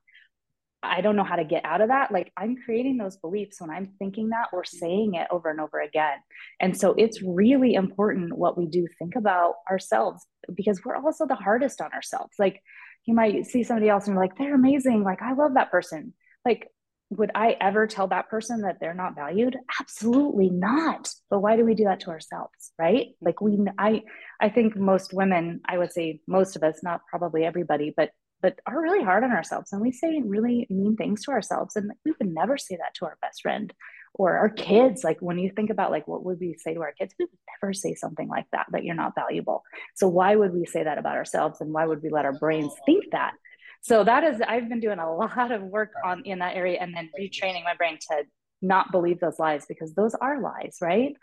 I 0.85 1.01
don't 1.01 1.17
know 1.17 1.25
how 1.25 1.37
to 1.37 1.45
get 1.45 1.65
out 1.65 1.81
of 1.81 1.89
that. 1.89 2.13
Like 2.13 2.33
I'm 2.37 2.57
creating 2.65 2.97
those 2.97 3.17
beliefs 3.17 3.61
when 3.61 3.71
I'm 3.71 3.93
thinking 3.99 4.31
that 4.31 4.49
or 4.53 4.63
mm-hmm. 4.63 4.79
saying 4.79 5.15
it 5.15 5.29
over 5.31 5.51
and 5.51 5.61
over 5.61 5.81
again. 5.81 6.19
And 6.61 6.79
so 6.79 6.95
it's 6.97 7.23
really 7.23 7.75
important 7.75 8.37
what 8.37 8.57
we 8.59 8.67
do 8.67 8.87
think 8.99 9.17
about 9.17 9.55
ourselves 9.71 10.25
because 10.55 10.85
we're 10.85 10.97
also 10.97 11.27
the 11.27 11.35
hardest 11.35 11.81
on 11.81 11.93
ourselves. 11.93 12.35
Like 12.39 12.63
you 13.07 13.15
might 13.15 13.47
see 13.47 13.63
somebody 13.63 13.89
else 13.89 14.07
and 14.07 14.15
you're 14.15 14.23
like, 14.23 14.37
they're 14.37 14.55
amazing. 14.55 15.03
Like 15.05 15.23
I 15.23 15.35
love 15.35 15.55
that 15.55 15.71
person. 15.71 16.15
Like, 16.45 16.69
would 17.11 17.31
I 17.35 17.57
ever 17.61 17.87
tell 17.87 18.09
that 18.09 18.29
person 18.29 18.63
that 18.63 18.79
they're 18.81 18.95
not 18.95 19.15
valued? 19.15 19.57
Absolutely 19.81 20.51
not. 20.51 21.09
But 21.31 21.41
why 21.41 21.57
do 21.57 21.65
we 21.65 21.75
do 21.75 21.85
that 21.85 22.01
to 22.01 22.11
ourselves? 22.11 22.73
Right. 22.79 23.09
Mm-hmm. 23.09 23.27
Like 23.27 23.41
we, 23.41 23.59
I, 23.79 24.03
I 24.41 24.49
think 24.49 24.77
most 24.77 25.13
women, 25.13 25.61
I 25.67 25.79
would 25.79 25.93
say 25.93 26.21
most 26.27 26.57
of 26.57 26.63
us, 26.63 26.81
not 26.83 27.03
probably 27.09 27.45
everybody, 27.45 27.93
but 27.97 28.11
but 28.43 28.61
are 28.67 28.81
really 28.81 29.03
hard 29.03 29.25
on 29.25 29.33
ourselves 29.33 29.73
and 29.73 29.81
we 29.81 29.93
say 29.93 30.21
really 30.25 30.67
mean 30.69 30.97
things 30.97 31.25
to 31.25 31.31
ourselves 31.31 31.77
and 31.77 31.93
we 32.05 32.13
would 32.19 32.33
never 32.33 32.59
say 32.59 32.77
that 32.77 32.95
to 32.95 33.07
our 33.07 33.17
best 33.23 33.43
friend 33.43 33.73
or 34.15 34.37
our 34.37 34.49
kids. 34.49 35.03
Like 35.03 35.19
when 35.21 35.39
you 35.39 35.51
think 35.51 35.71
about 35.71 35.91
like 35.91 36.07
what 36.07 36.25
would 36.25 36.39
we 36.41 36.55
say 36.55 36.75
to 36.75 36.83
our 36.83 36.93
kids? 36.93 37.15
We 37.19 37.25
would 37.25 37.39
never 37.63 37.73
say 37.73 37.95
something 37.95 38.29
like 38.29 38.47
that 38.53 38.67
that 38.71 38.85
you're 38.85 38.95
not 38.95 39.15
valuable. 39.15 39.63
So 39.95 40.09
why 40.09 40.37
would 40.37 40.53
we 40.53 40.67
say 40.67 40.85
that 40.85 40.99
about 40.99 41.17
ourselves 41.17 41.61
and 41.61 41.73
why 41.73 41.87
would 41.87 42.03
we 42.03 42.11
let 42.11 42.25
our 42.25 42.33
brains 42.33 42.73
think 42.87 43.05
that? 43.13 43.33
So 43.81 44.03
that 44.03 44.25
is 44.25 44.41
i've 44.41 44.69
been 44.69 44.81
doing 44.81 44.99
a 44.99 45.15
lot 45.17 45.53
of 45.53 45.63
work 45.63 45.91
on 46.05 46.23
in 46.25 46.39
that 46.39 46.57
area 46.57 46.79
and 46.81 46.95
then 46.95 47.11
retraining 47.21 47.65
my 47.65 47.75
brain 47.75 47.99
to 48.11 48.25
not 48.63 48.91
believe 48.93 49.21
those 49.21 49.39
lies 49.39 49.67
because 49.67 49.93
those 49.93 50.15
are 50.15 50.41
lies 50.41 50.79
right 50.81 51.15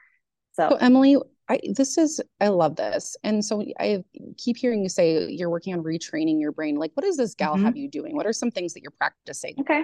so, 0.54 0.70
so 0.70 0.76
emily 0.78 1.18
I, 1.52 1.60
this 1.76 1.98
is 1.98 2.22
I 2.40 2.48
love 2.48 2.78
this. 2.78 3.18
And 3.26 3.44
so 3.44 3.62
I 3.78 4.06
keep 4.38 4.56
hearing 4.56 4.84
you 4.84 4.88
say 4.90 5.28
you're 5.30 5.50
working 5.50 5.74
on 5.74 5.84
retraining 5.84 6.40
your 6.40 6.54
brain. 6.54 6.78
Like 6.78 6.92
what 6.94 7.04
does 7.04 7.18
this 7.18 7.36
gal 7.36 7.56
mm-hmm. 7.56 7.66
have 7.66 7.76
you 7.76 7.90
doing? 7.90 8.16
What 8.16 8.26
are 8.26 8.32
some 8.32 8.52
things 8.52 8.74
that 8.74 8.82
you're 8.82 8.92
practicing? 8.92 9.56
Okay. 9.60 9.84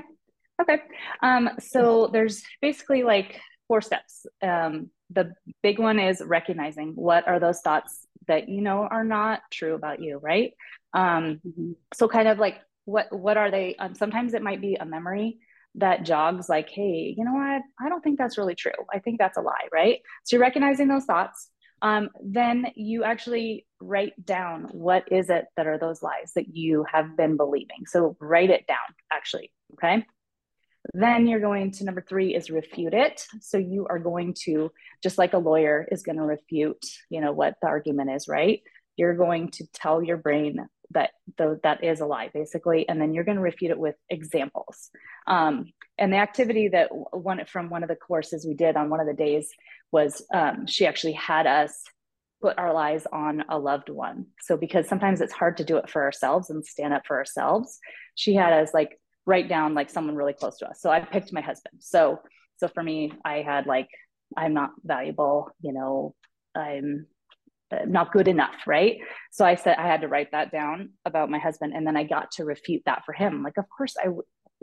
Okay. 0.62 0.78
Um, 1.22 1.50
so 1.60 2.10
there's 2.12 2.42
basically 2.62 3.04
like 3.04 3.42
four 3.68 3.82
steps. 3.82 4.26
Um, 4.42 4.90
the 5.10 5.34
big 5.62 5.78
one 5.78 6.00
is 6.00 6.22
recognizing 6.26 6.94
what 6.96 7.28
are 7.28 7.40
those 7.40 7.60
thoughts 7.60 8.08
that 8.28 8.48
you 8.48 8.62
know 8.62 8.88
are 8.90 9.04
not 9.04 9.42
true 9.52 9.76
about 9.76 10.02
you, 10.02 10.18
right? 10.18 10.54
Um, 10.94 11.42
mm-hmm. 11.46 11.72
so 11.94 12.08
kind 12.08 12.30
of 12.30 12.40
like 12.40 12.60
what 12.86 13.08
what 13.12 13.36
are 13.36 13.52
they? 13.52 13.76
Um, 13.78 13.94
sometimes 13.94 14.34
it 14.34 14.42
might 14.42 14.62
be 14.62 14.76
a 14.76 14.86
memory 14.86 15.40
that 15.78 16.04
jogs 16.04 16.50
like, 16.50 16.70
hey, 16.70 17.14
you 17.18 17.24
know 17.24 17.34
what? 17.34 17.62
I 17.80 17.90
don't 17.90 18.04
think 18.04 18.18
that's 18.18 18.38
really 18.38 18.56
true. 18.56 18.72
I 18.94 19.00
think 19.00 19.20
that's 19.20 19.38
a 19.38 19.42
lie, 19.42 19.68
right? 19.72 20.02
So 20.26 20.36
you're 20.36 20.42
recognizing 20.42 20.88
those 20.88 21.06
thoughts 21.06 21.50
um, 21.82 22.10
then 22.24 22.68
you 22.76 23.04
actually 23.04 23.66
write 23.80 24.26
down 24.26 24.64
what 24.72 25.12
is 25.12 25.30
it 25.30 25.46
that 25.56 25.68
are 25.68 25.78
those 25.78 26.02
lies 26.02 26.32
that 26.36 26.56
you 26.56 26.86
have 26.92 27.16
been 27.16 27.38
believing. 27.38 27.86
So 27.86 28.18
write 28.20 28.50
it 28.50 28.66
down, 28.68 28.78
actually. 29.12 29.52
Okay. 29.74 30.06
Then 30.94 31.28
you're 31.28 31.42
going 31.42 31.72
to 31.72 31.84
number 31.84 32.02
three 32.02 32.34
is 32.34 32.50
refute 32.50 32.94
it. 32.94 33.26
So 33.42 33.58
you 33.58 33.86
are 33.90 34.00
going 34.00 34.36
to, 34.46 34.72
just 35.04 35.18
like 35.18 35.34
a 35.34 35.38
lawyer 35.38 35.88
is 35.92 36.02
going 36.02 36.18
to 36.18 36.24
refute, 36.24 36.84
you 37.10 37.22
know, 37.22 37.34
what 37.34 37.56
the 37.62 37.68
argument 37.68 38.12
is, 38.12 38.28
right? 38.28 38.62
You're 38.96 39.16
going 39.16 39.52
to 39.52 39.68
tell 39.74 40.02
your 40.02 40.18
brain 40.18 40.68
that 40.92 41.12
the, 41.38 41.60
that 41.64 41.84
is 41.84 42.00
a 42.00 42.06
lie, 42.06 42.30
basically, 42.34 42.88
and 42.88 43.02
then 43.02 43.14
you're 43.14 43.24
going 43.24 43.38
to 43.38 43.42
refute 43.42 43.72
it 43.72 43.80
with 43.80 43.96
examples. 44.10 44.90
Um, 45.28 45.66
and 45.98 46.14
the 46.14 46.18
activity 46.18 46.70
that 46.70 46.90
one 46.92 47.44
from 47.46 47.70
one 47.70 47.84
of 47.84 47.90
the 47.90 47.96
courses 47.96 48.46
we 48.46 48.54
did 48.54 48.78
on 48.78 48.90
one 48.90 49.00
of 49.00 49.08
the 49.08 49.14
days 49.14 49.50
was 49.92 50.26
um, 50.34 50.68
she 50.68 50.86
actually 50.86 51.14
had 51.14 51.48
us 51.48 51.84
put 52.42 52.58
our 52.58 52.74
lies 52.74 53.06
on 53.12 53.44
a 53.50 53.58
loved 53.58 53.90
one. 53.90 54.28
So 54.42 54.58
because 54.58 54.88
sometimes 54.88 55.22
it's 55.22 55.34
hard 55.34 55.58
to 55.58 55.64
do 55.64 55.78
it 55.78 55.90
for 55.90 56.04
ourselves 56.04 56.50
and 56.50 56.66
stand 56.66 56.94
up 56.94 57.04
for 57.08 57.18
ourselves, 57.18 57.80
she 58.16 58.36
had 58.36 58.54
us 58.54 58.74
like 58.74 59.00
write 59.26 59.50
down 59.50 59.74
like 59.74 59.90
someone 59.90 60.16
really 60.16 60.34
close 60.34 60.58
to 60.60 60.70
us. 60.70 60.80
So 60.82 60.90
I 60.90 61.00
picked 61.00 61.34
my 61.34 61.42
husband. 61.42 61.76
So 61.80 62.20
so 62.58 62.68
for 62.68 62.84
me, 62.84 63.12
I 63.24 63.42
had 63.42 63.66
like 63.66 63.88
I'm 64.36 64.54
not 64.54 64.72
valuable, 64.84 65.50
you 65.62 65.74
know, 65.74 66.16
I'm 66.56 67.08
not 67.86 68.14
good 68.14 68.28
enough, 68.28 68.56
right? 68.66 68.98
So 69.32 69.46
I 69.46 69.56
said 69.56 69.78
I 69.78 69.88
had 69.88 70.02
to 70.02 70.08
write 70.08 70.32
that 70.32 70.52
down 70.52 70.92
about 71.06 71.30
my 71.30 71.40
husband, 71.40 71.74
and 71.76 71.86
then 71.86 71.98
I 71.98 72.04
got 72.04 72.32
to 72.32 72.46
refute 72.46 72.84
that 72.86 73.04
for 73.06 73.14
him. 73.14 73.44
Like, 73.44 73.58
of 73.58 73.66
course, 73.70 73.96
I 74.02 74.10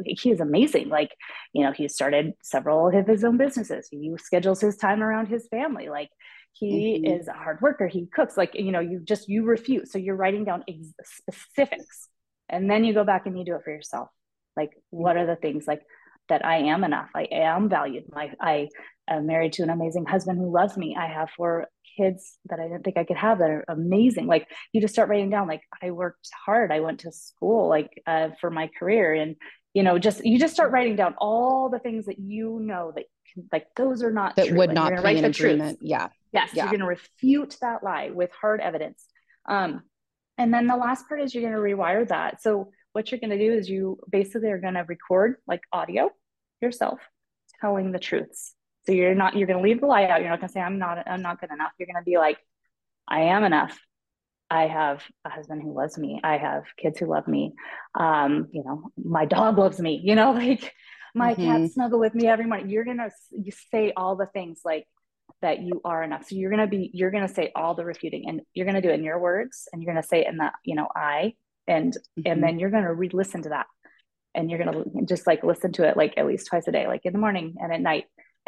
he 0.05 0.31
is 0.31 0.41
amazing. 0.41 0.89
Like, 0.89 1.11
you 1.53 1.65
know, 1.65 1.73
he 1.73 1.89
started 1.89 2.33
several 2.43 2.89
of 2.89 3.07
his 3.07 3.25
own 3.25 3.37
businesses. 3.37 3.89
He 3.91 4.13
schedules 4.19 4.61
his 4.61 4.77
time 4.77 5.03
around 5.03 5.27
his 5.27 5.47
family. 5.49 5.89
Like, 5.89 6.09
he 6.53 6.99
mm-hmm. 6.99 7.21
is 7.21 7.29
a 7.29 7.33
hard 7.33 7.61
worker. 7.61 7.87
He 7.87 8.07
cooks. 8.07 8.37
Like, 8.37 8.55
you 8.55 8.73
know, 8.73 8.81
you 8.81 9.01
just 9.01 9.29
you 9.29 9.45
refute. 9.45 9.89
So 9.89 9.99
you're 9.99 10.17
writing 10.17 10.45
down 10.45 10.65
ex- 10.69 10.95
specifics, 11.05 12.09
and 12.49 12.71
then 12.71 12.85
you 12.85 12.95
go 12.95 13.05
back 13.05 13.27
and 13.27 13.39
you 13.39 13.45
do 13.45 13.55
it 13.55 13.63
for 13.65 13.71
yourself. 13.71 14.09
Like, 14.57 14.71
what 14.91 15.17
are 15.17 15.27
the 15.27 15.37
things 15.37 15.67
like 15.67 15.83
that 16.29 16.45
I 16.45 16.59
am 16.59 16.85
enough? 16.85 17.11
I 17.15 17.25
am 17.31 17.69
valued. 17.69 18.05
My, 18.11 18.33
I 18.41 18.69
am 19.09 19.27
married 19.27 19.55
to 19.55 19.63
an 19.63 19.71
amazing 19.71 20.07
husband 20.07 20.39
who 20.39 20.53
loves 20.53 20.77
me. 20.77 20.97
I 20.99 21.07
have 21.07 21.31
four 21.37 21.69
kids 21.97 22.39
that 22.51 22.61
I 22.61 22.65
didn't 22.65 22.83
think 22.83 22.97
I 22.97 23.05
could 23.05 23.17
have 23.17 23.39
that 23.39 23.51
are 23.51 23.65
amazing. 23.69 24.27
Like, 24.27 24.49
you 24.73 24.81
just 24.81 24.95
start 24.95 25.09
writing 25.09 25.31
down, 25.31 25.49
like, 25.49 25.63
I 25.83 25.91
worked 25.91 26.29
hard. 26.45 26.73
I 26.73 26.81
went 26.81 27.01
to 27.01 27.13
school, 27.13 27.69
like, 27.69 28.03
uh, 28.07 28.31
for 28.41 28.51
my 28.51 28.71
career. 28.79 29.15
And, 29.15 29.37
you 29.73 29.83
know, 29.83 29.99
just, 29.99 30.25
you 30.25 30.39
just 30.39 30.55
start 30.55 30.73
writing 30.73 30.97
down 30.97 31.15
all 31.19 31.69
the 31.69 31.79
things 31.79 32.07
that 32.07 32.19
you 32.19 32.59
know 32.61 32.93
that, 32.95 33.05
like, 33.53 33.67
those 33.77 34.03
are 34.03 34.13
not 34.13 34.37
that 34.37 34.49
true. 34.49 34.59
would 34.59 34.69
like, 34.69 34.75
not 34.75 35.05
be 35.05 35.19
an 35.19 35.25
agreement. 35.25 35.79
Truth. 35.79 35.91
Yeah. 35.91 36.09
Yes. 36.33 36.51
Yeah. 36.53 36.65
You're 36.65 36.71
going 36.71 36.81
to 36.81 36.87
refute 36.87 37.57
that 37.61 37.83
lie 37.83 38.11
with 38.11 38.31
hard 38.33 38.61
evidence. 38.61 39.05
Um, 39.49 39.83
and 40.39 40.53
then 40.53 40.67
the 40.67 40.77
last 40.77 41.09
part 41.09 41.21
is 41.21 41.35
you're 41.35 41.49
going 41.49 41.55
to 41.55 41.77
rewire 41.77 42.09
that. 42.09 42.43
So 42.43 42.71
what 42.93 43.11
you're 43.11 43.21
going 43.21 43.31
to 43.31 43.39
do 43.39 43.53
is 43.53 43.69
you 43.69 43.99
basically 44.11 44.51
are 44.51 44.59
going 44.59 44.75
to 44.75 44.85
record 44.89 45.37
like 45.47 45.61
audio 45.73 46.11
yourself 46.61 47.01
telling 47.61 47.93
the 47.93 47.99
truths. 47.99 48.54
So 48.87 48.93
you're 48.93 49.15
not 49.15 49.37
you're 49.37 49.47
going 49.47 49.63
to 49.63 49.69
leave 49.69 49.81
the 49.81 49.87
lie 49.87 50.05
out. 50.05 50.21
You're 50.21 50.31
not 50.31 50.41
going 50.41 50.49
to 50.49 50.53
say 50.53 50.61
I'm 50.61 50.79
not 50.79 51.07
I'm 51.07 51.23
not 51.23 51.41
good 51.41 51.51
enough. 51.51 51.73
You're 51.79 51.87
going 51.87 52.03
to 52.03 52.09
be 52.09 52.19
like 52.19 52.39
I 53.09 53.23
am 53.23 53.45
enough. 53.45 53.79
I 54.51 54.67
have 54.67 55.03
a 55.25 55.31
husband 55.31 55.63
who 55.63 55.75
loves 55.75 55.99
me. 55.99 56.21
I 56.23 56.37
have 56.37 56.65
kids 56.77 56.99
who 56.99 57.07
love 57.07 57.27
me. 57.27 57.55
Um, 57.99 58.49
you 58.53 58.63
know, 58.65 58.91
my 59.03 59.25
dog 59.25 59.59
loves 59.59 59.81
me. 59.81 60.01
You 60.03 60.15
know, 60.15 60.33
like 60.33 60.73
my 61.15 61.35
mm-hmm. 61.35 61.63
cat 61.63 61.73
snuggle 61.73 61.99
with 61.99 62.15
me 62.15 62.27
every 62.27 62.47
morning. 62.47 62.71
You're 62.71 62.85
gonna 62.85 63.11
you 63.31 63.53
say 63.73 63.93
all 63.97 64.17
the 64.17 64.27
things 64.27 64.61
like 64.65 64.87
that 65.43 65.61
you 65.61 65.81
are 65.85 66.03
enough. 66.03 66.29
So 66.29 66.37
you're 66.37 66.51
gonna 66.51 66.67
be 66.67 66.91
you're 66.93 67.11
gonna 67.11 67.29
say 67.29 67.53
all 67.55 67.75
the 67.75 67.85
refuting, 67.85 68.29
and 68.29 68.43
you're 68.53 68.67
gonna 68.67 68.83
do 68.83 68.91
it 68.91 68.95
in 68.95 69.05
your 69.05 69.19
words, 69.19 69.69
and 69.73 69.83
you're 69.83 69.93
gonna 69.93 70.07
say 70.07 70.21
it 70.21 70.29
in 70.29 70.37
the 70.37 70.53
you 70.65 70.75
know 70.75 70.89
I 70.95 71.35
and 71.67 71.93
mm-hmm. 71.93 72.23
and 72.27 72.43
then 72.43 72.59
you're 72.59 72.71
going 72.71 72.85
to 72.85 72.93
re-listen 72.93 73.43
to 73.43 73.51
that 73.51 73.67
and 74.35 74.51
you're 74.51 74.63
going 74.63 74.73
to 74.73 75.05
just 75.05 75.27
like 75.27 75.45
listen 75.45 75.73
to 75.73 75.89
it 75.89 75.97
like 75.97 76.15
at 76.17 76.27
least 76.27 76.47
twice 76.49 76.67
a 76.67 76.73
day 76.73 76.87
like 76.87 77.03
in 77.05 77.13
the 77.13 77.19
morning 77.19 77.55
and 77.59 77.73
at 77.73 77.81
night 77.81 78.05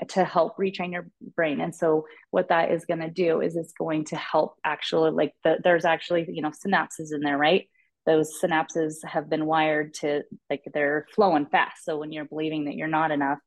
to 0.08 0.24
help 0.24 0.56
retrain 0.56 0.92
your 0.92 1.08
brain. 1.34 1.60
And 1.60 1.74
so 1.74 2.06
what 2.30 2.48
that 2.48 2.70
is 2.70 2.84
going 2.84 3.00
to 3.00 3.10
do 3.10 3.40
is 3.40 3.56
it's 3.56 3.72
going 3.72 4.04
to 4.06 4.16
help 4.16 4.56
actually 4.64 5.10
like 5.10 5.32
the, 5.42 5.56
there's 5.62 5.84
actually 5.84 6.26
you 6.30 6.42
know 6.42 6.50
synapses 6.50 7.14
in 7.14 7.20
there 7.20 7.38
right? 7.38 7.68
Those 8.04 8.38
synapses 8.40 9.04
have 9.04 9.28
been 9.28 9.46
wired 9.46 9.94
to 9.94 10.22
like 10.48 10.62
they're 10.72 11.06
flowing 11.14 11.46
fast. 11.46 11.84
So 11.84 11.98
when 11.98 12.12
you're 12.12 12.24
believing 12.24 12.66
that 12.66 12.74
you're 12.74 12.88
not 12.88 13.10
enough 13.10 13.38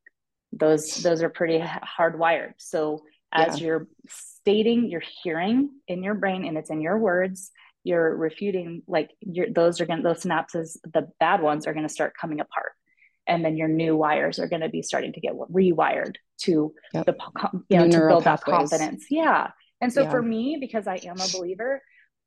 those 0.51 1.03
those 1.03 1.21
are 1.21 1.29
pretty 1.29 1.59
hardwired 1.59 2.53
so 2.57 3.03
as 3.31 3.59
yeah. 3.59 3.67
you're 3.67 3.87
stating 4.07 4.89
you're 4.89 5.03
hearing 5.23 5.69
in 5.87 6.01
your 6.01 6.15
brain 6.15 6.45
and 6.45 6.57
it's 6.57 6.71
in 6.71 6.81
your 6.81 6.97
words 6.97 7.51
you're 7.83 8.15
refuting 8.15 8.81
like 8.87 9.11
you're, 9.21 9.51
those 9.51 9.79
are 9.79 9.85
going 9.85 10.01
to 10.01 10.03
those 10.03 10.23
synapses 10.23 10.77
the 10.93 11.07
bad 11.19 11.41
ones 11.41 11.67
are 11.67 11.73
going 11.73 11.87
to 11.87 11.93
start 11.93 12.13
coming 12.19 12.39
apart 12.39 12.71
and 13.29 13.45
then 13.45 13.57
your 13.57 13.67
new 13.67 13.95
wires 13.95 14.39
are 14.39 14.47
going 14.47 14.61
to 14.61 14.69
be 14.69 14.81
starting 14.81 15.13
to 15.13 15.19
get 15.19 15.33
rewired 15.33 16.15
to 16.41 16.73
yep. 16.93 17.05
the 17.05 17.15
you 17.69 17.77
know 17.77 17.89
to 17.89 17.97
build 18.07 18.23
pathways. 18.23 18.23
that 18.23 18.43
confidence 18.43 19.05
yeah 19.09 19.51
and 19.81 19.93
so 19.93 20.01
yeah. 20.03 20.09
for 20.09 20.21
me 20.21 20.57
because 20.59 20.87
i 20.87 20.95
am 21.03 21.19
a 21.19 21.27
believer 21.37 21.81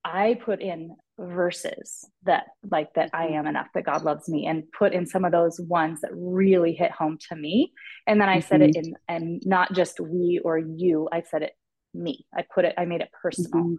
i 0.04 0.38
put 0.44 0.60
in 0.60 0.96
verses 1.18 2.08
that 2.24 2.46
like 2.70 2.92
that 2.94 3.10
i 3.12 3.26
mm-hmm. 3.26 3.34
am 3.34 3.46
enough 3.46 3.68
that 3.74 3.84
god 3.84 4.02
loves 4.02 4.28
me 4.28 4.46
and 4.46 4.64
put 4.76 4.92
in 4.92 5.06
some 5.06 5.24
of 5.24 5.32
those 5.32 5.60
ones 5.60 6.00
that 6.00 6.10
really 6.14 6.72
hit 6.72 6.90
home 6.90 7.18
to 7.28 7.36
me 7.36 7.72
and 8.06 8.20
then 8.20 8.28
i 8.28 8.38
mm-hmm. 8.38 8.48
said 8.48 8.62
it 8.62 8.70
mm-hmm. 8.74 8.86
in 8.86 8.94
and 9.08 9.42
not 9.44 9.72
just 9.72 10.00
we 10.00 10.40
or 10.44 10.58
you 10.58 11.08
i 11.12 11.20
said 11.20 11.42
it 11.42 11.52
me 11.94 12.24
i 12.34 12.42
put 12.54 12.64
it 12.64 12.74
i 12.78 12.84
made 12.86 13.02
it 13.02 13.10
personal 13.22 13.64
mm-hmm. 13.64 13.74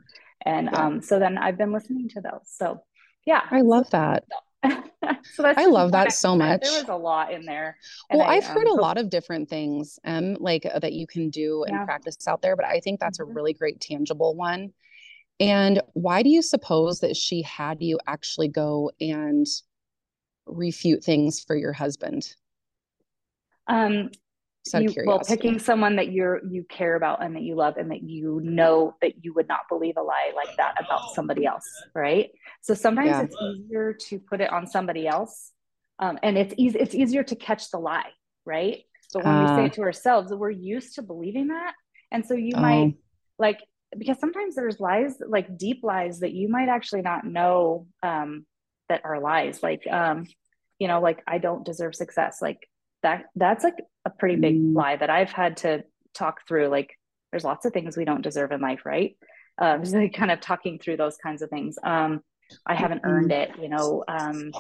And 0.45 0.69
yeah. 0.71 0.85
um, 0.85 1.01
so 1.01 1.19
then 1.19 1.37
I've 1.37 1.57
been 1.57 1.71
listening 1.71 2.09
to 2.09 2.21
those. 2.21 2.41
So 2.45 2.83
yeah. 3.25 3.41
I 3.49 3.61
love 3.61 3.89
that. 3.91 4.25
so 5.33 5.43
that's 5.43 5.59
I 5.59 5.65
love 5.65 5.91
that 5.91 6.13
so 6.13 6.35
much. 6.35 6.61
There 6.61 6.79
was 6.79 6.89
a 6.89 6.95
lot 6.95 7.33
in 7.33 7.45
there. 7.45 7.77
Well, 8.11 8.21
I, 8.21 8.35
have 8.35 8.45
heard 8.45 8.67
um, 8.67 8.77
a 8.77 8.81
lot 8.81 8.97
of 8.97 9.09
different 9.09 9.49
things 9.49 9.99
um 10.05 10.35
like 10.39 10.65
uh, 10.65 10.79
that 10.79 10.93
you 10.93 11.07
can 11.07 11.29
do 11.29 11.63
and 11.63 11.75
yeah. 11.75 11.85
practice 11.85 12.17
out 12.27 12.41
there, 12.41 12.55
but 12.55 12.65
I 12.65 12.79
think 12.79 12.99
that's 12.99 13.19
mm-hmm. 13.19 13.31
a 13.31 13.33
really 13.33 13.53
great 13.53 13.81
tangible 13.81 14.35
one. 14.35 14.73
And 15.39 15.81
why 15.93 16.23
do 16.23 16.29
you 16.29 16.41
suppose 16.41 16.99
that 16.99 17.17
she 17.17 17.41
had 17.41 17.81
you 17.81 17.99
actually 18.07 18.47
go 18.47 18.91
and 19.01 19.45
refute 20.45 21.03
things 21.03 21.39
for 21.39 21.55
your 21.55 21.73
husband? 21.73 22.35
Um, 23.67 24.11
you, 24.73 24.93
well 25.05 25.19
picking 25.19 25.59
someone 25.59 25.97
that 25.97 26.11
you're 26.11 26.41
you 26.45 26.63
care 26.63 26.95
about 26.95 27.23
and 27.23 27.35
that 27.35 27.43
you 27.43 27.55
love 27.55 27.77
and 27.77 27.91
that 27.91 28.01
you 28.03 28.39
know 28.43 28.95
that 29.01 29.23
you 29.23 29.33
would 29.33 29.47
not 29.47 29.61
believe 29.69 29.97
a 29.97 30.01
lie 30.01 30.31
like 30.35 30.55
that 30.57 30.73
about 30.83 31.13
somebody 31.13 31.45
else 31.45 31.69
right? 31.93 32.31
So 32.61 32.73
sometimes 32.73 33.09
yeah. 33.09 33.23
it's 33.23 33.35
easier 33.41 33.93
to 33.93 34.19
put 34.19 34.41
it 34.41 34.51
on 34.51 34.67
somebody 34.67 35.07
else 35.07 35.51
um, 35.99 36.17
and 36.23 36.37
it's 36.37 36.53
easy 36.57 36.79
it's 36.79 36.95
easier 36.95 37.23
to 37.23 37.35
catch 37.35 37.71
the 37.71 37.77
lie 37.77 38.11
right? 38.45 38.83
But 39.13 39.25
when 39.25 39.33
uh, 39.35 39.41
we 39.41 39.47
say 39.47 39.65
it 39.65 39.71
ah. 39.71 39.75
to 39.75 39.81
ourselves 39.81 40.33
we're 40.33 40.49
used 40.49 40.95
to 40.95 41.01
believing 41.01 41.49
that. 41.49 41.73
And 42.11 42.25
so 42.25 42.33
you 42.33 42.55
might 42.55 42.83
um, 42.83 42.95
like 43.37 43.59
because 43.97 44.19
sometimes 44.19 44.55
there's 44.55 44.79
lies 44.79 45.17
like 45.25 45.57
deep 45.57 45.81
lies 45.83 46.21
that 46.21 46.31
you 46.31 46.47
might 46.47 46.69
actually 46.69 47.01
not 47.01 47.25
know 47.25 47.87
um, 48.01 48.45
that 48.89 49.01
are 49.03 49.19
lies. 49.19 49.61
Like 49.61 49.85
um, 49.87 50.25
you 50.79 50.87
know 50.87 50.99
like 50.99 51.21
i 51.27 51.37
don't 51.37 51.65
deserve 51.65 51.95
success. 51.95 52.39
Like 52.41 52.67
that 53.03 53.25
that's 53.35 53.63
like 53.63 53.77
a 54.05 54.09
pretty 54.09 54.35
big 54.35 54.55
mm. 54.55 54.75
lie 54.75 54.95
that 54.95 55.09
I've 55.09 55.31
had 55.31 55.57
to 55.57 55.83
talk 56.13 56.47
through. 56.47 56.67
Like, 56.67 56.97
there's 57.31 57.43
lots 57.43 57.65
of 57.65 57.73
things 57.73 57.95
we 57.95 58.05
don't 58.05 58.21
deserve 58.21 58.51
in 58.51 58.61
life, 58.61 58.85
right? 58.85 59.15
Um, 59.57 59.79
just 59.83 59.93
like 59.93 60.13
kind 60.13 60.31
of 60.31 60.41
talking 60.41 60.79
through 60.79 60.97
those 60.97 61.17
kinds 61.17 61.41
of 61.41 61.49
things. 61.49 61.77
Um, 61.83 62.21
I 62.65 62.75
haven't 62.75 63.01
earned 63.03 63.31
it, 63.31 63.51
you 63.61 63.69
know. 63.69 64.03
Um, 64.07 64.51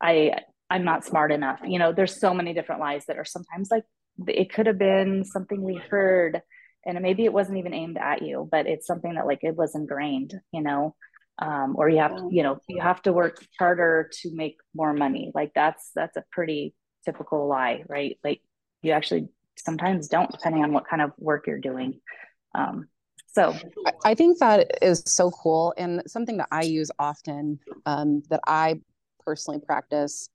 I 0.00 0.32
I'm 0.70 0.84
not 0.84 1.04
smart 1.04 1.32
enough. 1.32 1.60
You 1.64 1.78
know, 1.78 1.92
there's 1.92 2.20
so 2.20 2.34
many 2.34 2.52
different 2.52 2.80
lies 2.80 3.04
that 3.06 3.18
are 3.18 3.24
sometimes 3.24 3.70
like 3.70 3.84
it 4.26 4.52
could 4.52 4.66
have 4.66 4.78
been 4.78 5.24
something 5.24 5.62
we 5.62 5.76
heard, 5.76 6.42
and 6.84 7.00
maybe 7.00 7.24
it 7.24 7.32
wasn't 7.32 7.58
even 7.58 7.74
aimed 7.74 7.98
at 7.98 8.22
you, 8.22 8.48
but 8.50 8.66
it's 8.66 8.86
something 8.86 9.14
that 9.14 9.26
like 9.26 9.42
it 9.42 9.56
was 9.56 9.74
ingrained, 9.74 10.34
you 10.52 10.62
know. 10.62 10.94
Um, 11.40 11.76
or 11.76 11.88
you 11.88 11.98
have 11.98 12.16
to, 12.16 12.28
you 12.32 12.42
know, 12.42 12.58
you 12.68 12.80
have 12.80 13.00
to 13.02 13.12
work 13.12 13.38
harder 13.60 14.10
to 14.22 14.34
make 14.34 14.56
more 14.74 14.92
money. 14.92 15.30
Like 15.34 15.52
that's 15.54 15.90
that's 15.94 16.16
a 16.16 16.24
pretty 16.32 16.74
typical 17.04 17.46
lie, 17.46 17.84
right? 17.88 18.18
Like 18.22 18.40
you 18.82 18.92
actually 18.92 19.28
sometimes 19.56 20.08
don't, 20.08 20.30
depending 20.30 20.62
on 20.62 20.72
what 20.72 20.86
kind 20.88 21.02
of 21.02 21.12
work 21.18 21.46
you're 21.46 21.58
doing. 21.58 22.00
Um, 22.54 22.88
so 23.26 23.54
I 24.04 24.14
think 24.14 24.38
that 24.38 24.82
is 24.82 25.02
so 25.06 25.30
cool 25.30 25.74
and 25.76 26.02
something 26.06 26.38
that 26.38 26.48
I 26.50 26.62
use 26.62 26.90
often 26.98 27.60
um, 27.86 28.22
that 28.30 28.40
I 28.46 28.80
personally 29.20 29.60
practice 29.60 30.28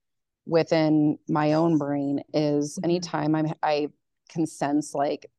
within 0.46 1.18
my 1.28 1.54
own 1.54 1.78
brain 1.78 2.22
is 2.32 2.74
mm-hmm. 2.74 2.84
anytime 2.84 3.34
I'm 3.34 3.52
I 3.62 3.88
can 4.30 4.46
sense 4.46 4.94
like, 4.94 5.30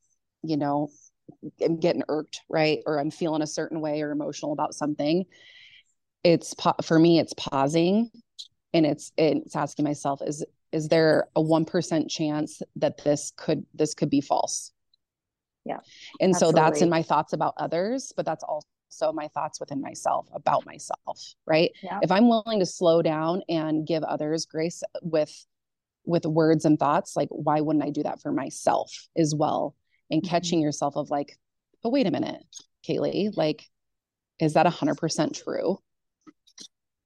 you 0.43 0.57
know, 0.57 0.89
I'm 1.63 1.79
getting 1.79 2.03
irked, 2.07 2.41
right? 2.49 2.79
Or 2.85 2.99
I'm 2.99 3.11
feeling 3.11 3.41
a 3.41 3.47
certain 3.47 3.81
way 3.81 4.01
or 4.01 4.11
emotional 4.11 4.51
about 4.51 4.73
something. 4.73 5.25
It's 6.23 6.53
for 6.83 6.99
me, 6.99 7.19
it's 7.19 7.33
pausing 7.33 8.11
and 8.73 8.85
it's 8.85 9.11
it's 9.17 9.55
asking 9.55 9.85
myself, 9.85 10.21
is 10.21 10.43
is 10.75 10.89
there 10.89 11.29
a 11.37 11.41
1% 11.41 12.09
chance 12.09 12.61
that 12.75 13.01
this 13.05 13.31
could 13.37 13.65
this 13.73 13.93
could 13.93 14.09
be 14.09 14.19
false 14.19 14.73
Yeah. 15.63 15.79
And 16.19 16.35
Absolutely. 16.35 16.59
so 16.59 16.63
that's 16.63 16.81
in 16.81 16.89
my 16.89 17.01
thoughts 17.01 17.33
about 17.33 17.53
others, 17.57 18.11
but 18.15 18.25
that's 18.25 18.43
also 18.43 19.13
my 19.13 19.29
thoughts 19.29 19.59
within 19.59 19.81
myself 19.81 20.27
about 20.33 20.65
myself, 20.65 21.33
right? 21.47 21.71
Yeah. 21.81 21.99
If 22.03 22.11
I'm 22.11 22.27
willing 22.29 22.59
to 22.59 22.65
slow 22.65 23.01
down 23.01 23.41
and 23.49 23.87
give 23.87 24.03
others 24.03 24.45
grace 24.45 24.83
with 25.01 25.33
with 26.05 26.25
words 26.25 26.65
and 26.65 26.77
thoughts, 26.77 27.15
like 27.15 27.29
why 27.29 27.61
wouldn't 27.61 27.83
I 27.83 27.89
do 27.89 28.03
that 28.03 28.21
for 28.21 28.31
myself 28.31 28.91
as 29.17 29.33
well? 29.33 29.75
And 30.11 30.21
mm-hmm. 30.21 30.29
catching 30.29 30.59
yourself 30.61 30.97
of 30.97 31.09
like, 31.09 31.35
oh, 31.83 31.89
wait 31.89 32.05
a 32.05 32.11
minute, 32.11 32.43
Kaylee, 32.87 33.35
like, 33.35 33.63
is 34.39 34.53
that 34.53 34.67
100% 34.67 35.43
true? 35.43 35.79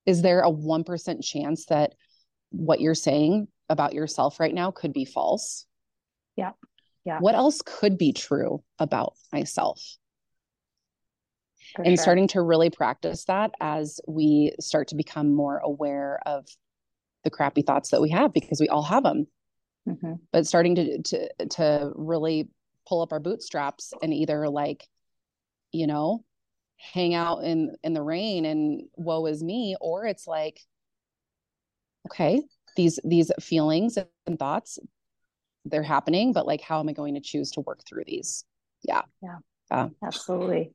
Is 0.05 0.21
there 0.21 0.41
a 0.41 0.51
1% 0.51 1.23
chance 1.23 1.65
that 1.67 1.93
what 2.49 2.81
you're 2.81 2.95
saying 2.95 3.47
about 3.69 3.93
yourself 3.93 4.39
right 4.39 4.53
now 4.53 4.71
could 4.71 4.93
be 4.93 5.05
false? 5.05 5.65
Yeah. 6.35 6.51
Yeah. 7.05 7.19
What 7.19 7.35
else 7.35 7.61
could 7.65 7.97
be 7.97 8.13
true 8.13 8.63
about 8.77 9.13
myself? 9.31 9.81
For 11.75 11.83
and 11.83 11.97
sure. 11.97 12.03
starting 12.03 12.27
to 12.29 12.41
really 12.41 12.69
practice 12.69 13.25
that 13.25 13.51
as 13.61 13.99
we 14.07 14.53
start 14.59 14.88
to 14.89 14.95
become 14.95 15.33
more 15.33 15.57
aware 15.57 16.19
of 16.25 16.47
the 17.23 17.29
crappy 17.29 17.61
thoughts 17.61 17.89
that 17.91 18.01
we 18.01 18.09
have 18.09 18.33
because 18.33 18.59
we 18.59 18.69
all 18.69 18.83
have 18.83 19.03
them. 19.03 19.27
Mm-hmm. 19.88 20.13
But 20.31 20.47
starting 20.47 20.75
to 20.75 21.01
to 21.01 21.29
to 21.51 21.91
really 21.95 22.49
pull 22.88 23.01
up 23.01 23.11
our 23.11 23.19
bootstraps 23.19 23.93
and 24.01 24.13
either 24.13 24.49
like, 24.49 24.88
you 25.71 25.88
know, 25.88 26.23
hang 26.77 27.13
out 27.13 27.43
in 27.43 27.75
in 27.83 27.93
the 27.93 28.01
rain 28.01 28.45
and 28.45 28.83
woe 28.95 29.25
is 29.25 29.43
me, 29.43 29.75
or 29.79 30.05
it's 30.05 30.27
like, 30.27 30.59
okay, 32.07 32.41
these 32.79 32.98
these 33.03 33.29
feelings 33.41 33.98
and 34.25 34.39
thoughts, 34.39 34.79
they're 35.65 35.83
happening, 35.83 36.31
but 36.31 36.48
like, 36.48 36.62
how 36.62 36.79
am 36.79 36.88
I 36.88 36.93
going 36.93 37.15
to 37.15 37.19
choose 37.19 37.51
to 37.51 37.62
work 37.62 37.81
through 37.86 38.03
these? 38.07 38.45
Yeah, 38.83 39.01
yeah, 39.21 39.39
uh, 39.69 39.89
absolutely. 40.01 40.71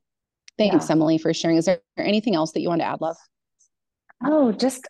Thanks, 0.55 0.87
yeah. 0.87 0.91
Emily, 0.91 1.17
for 1.17 1.33
sharing. 1.33 1.57
Is 1.57 1.65
there 1.65 1.81
anything 1.97 2.35
else 2.35 2.51
that 2.51 2.61
you 2.61 2.69
want 2.69 2.81
to 2.81 2.85
add, 2.85 3.01
love? 3.01 3.17
Oh, 4.23 4.51
just 4.51 4.87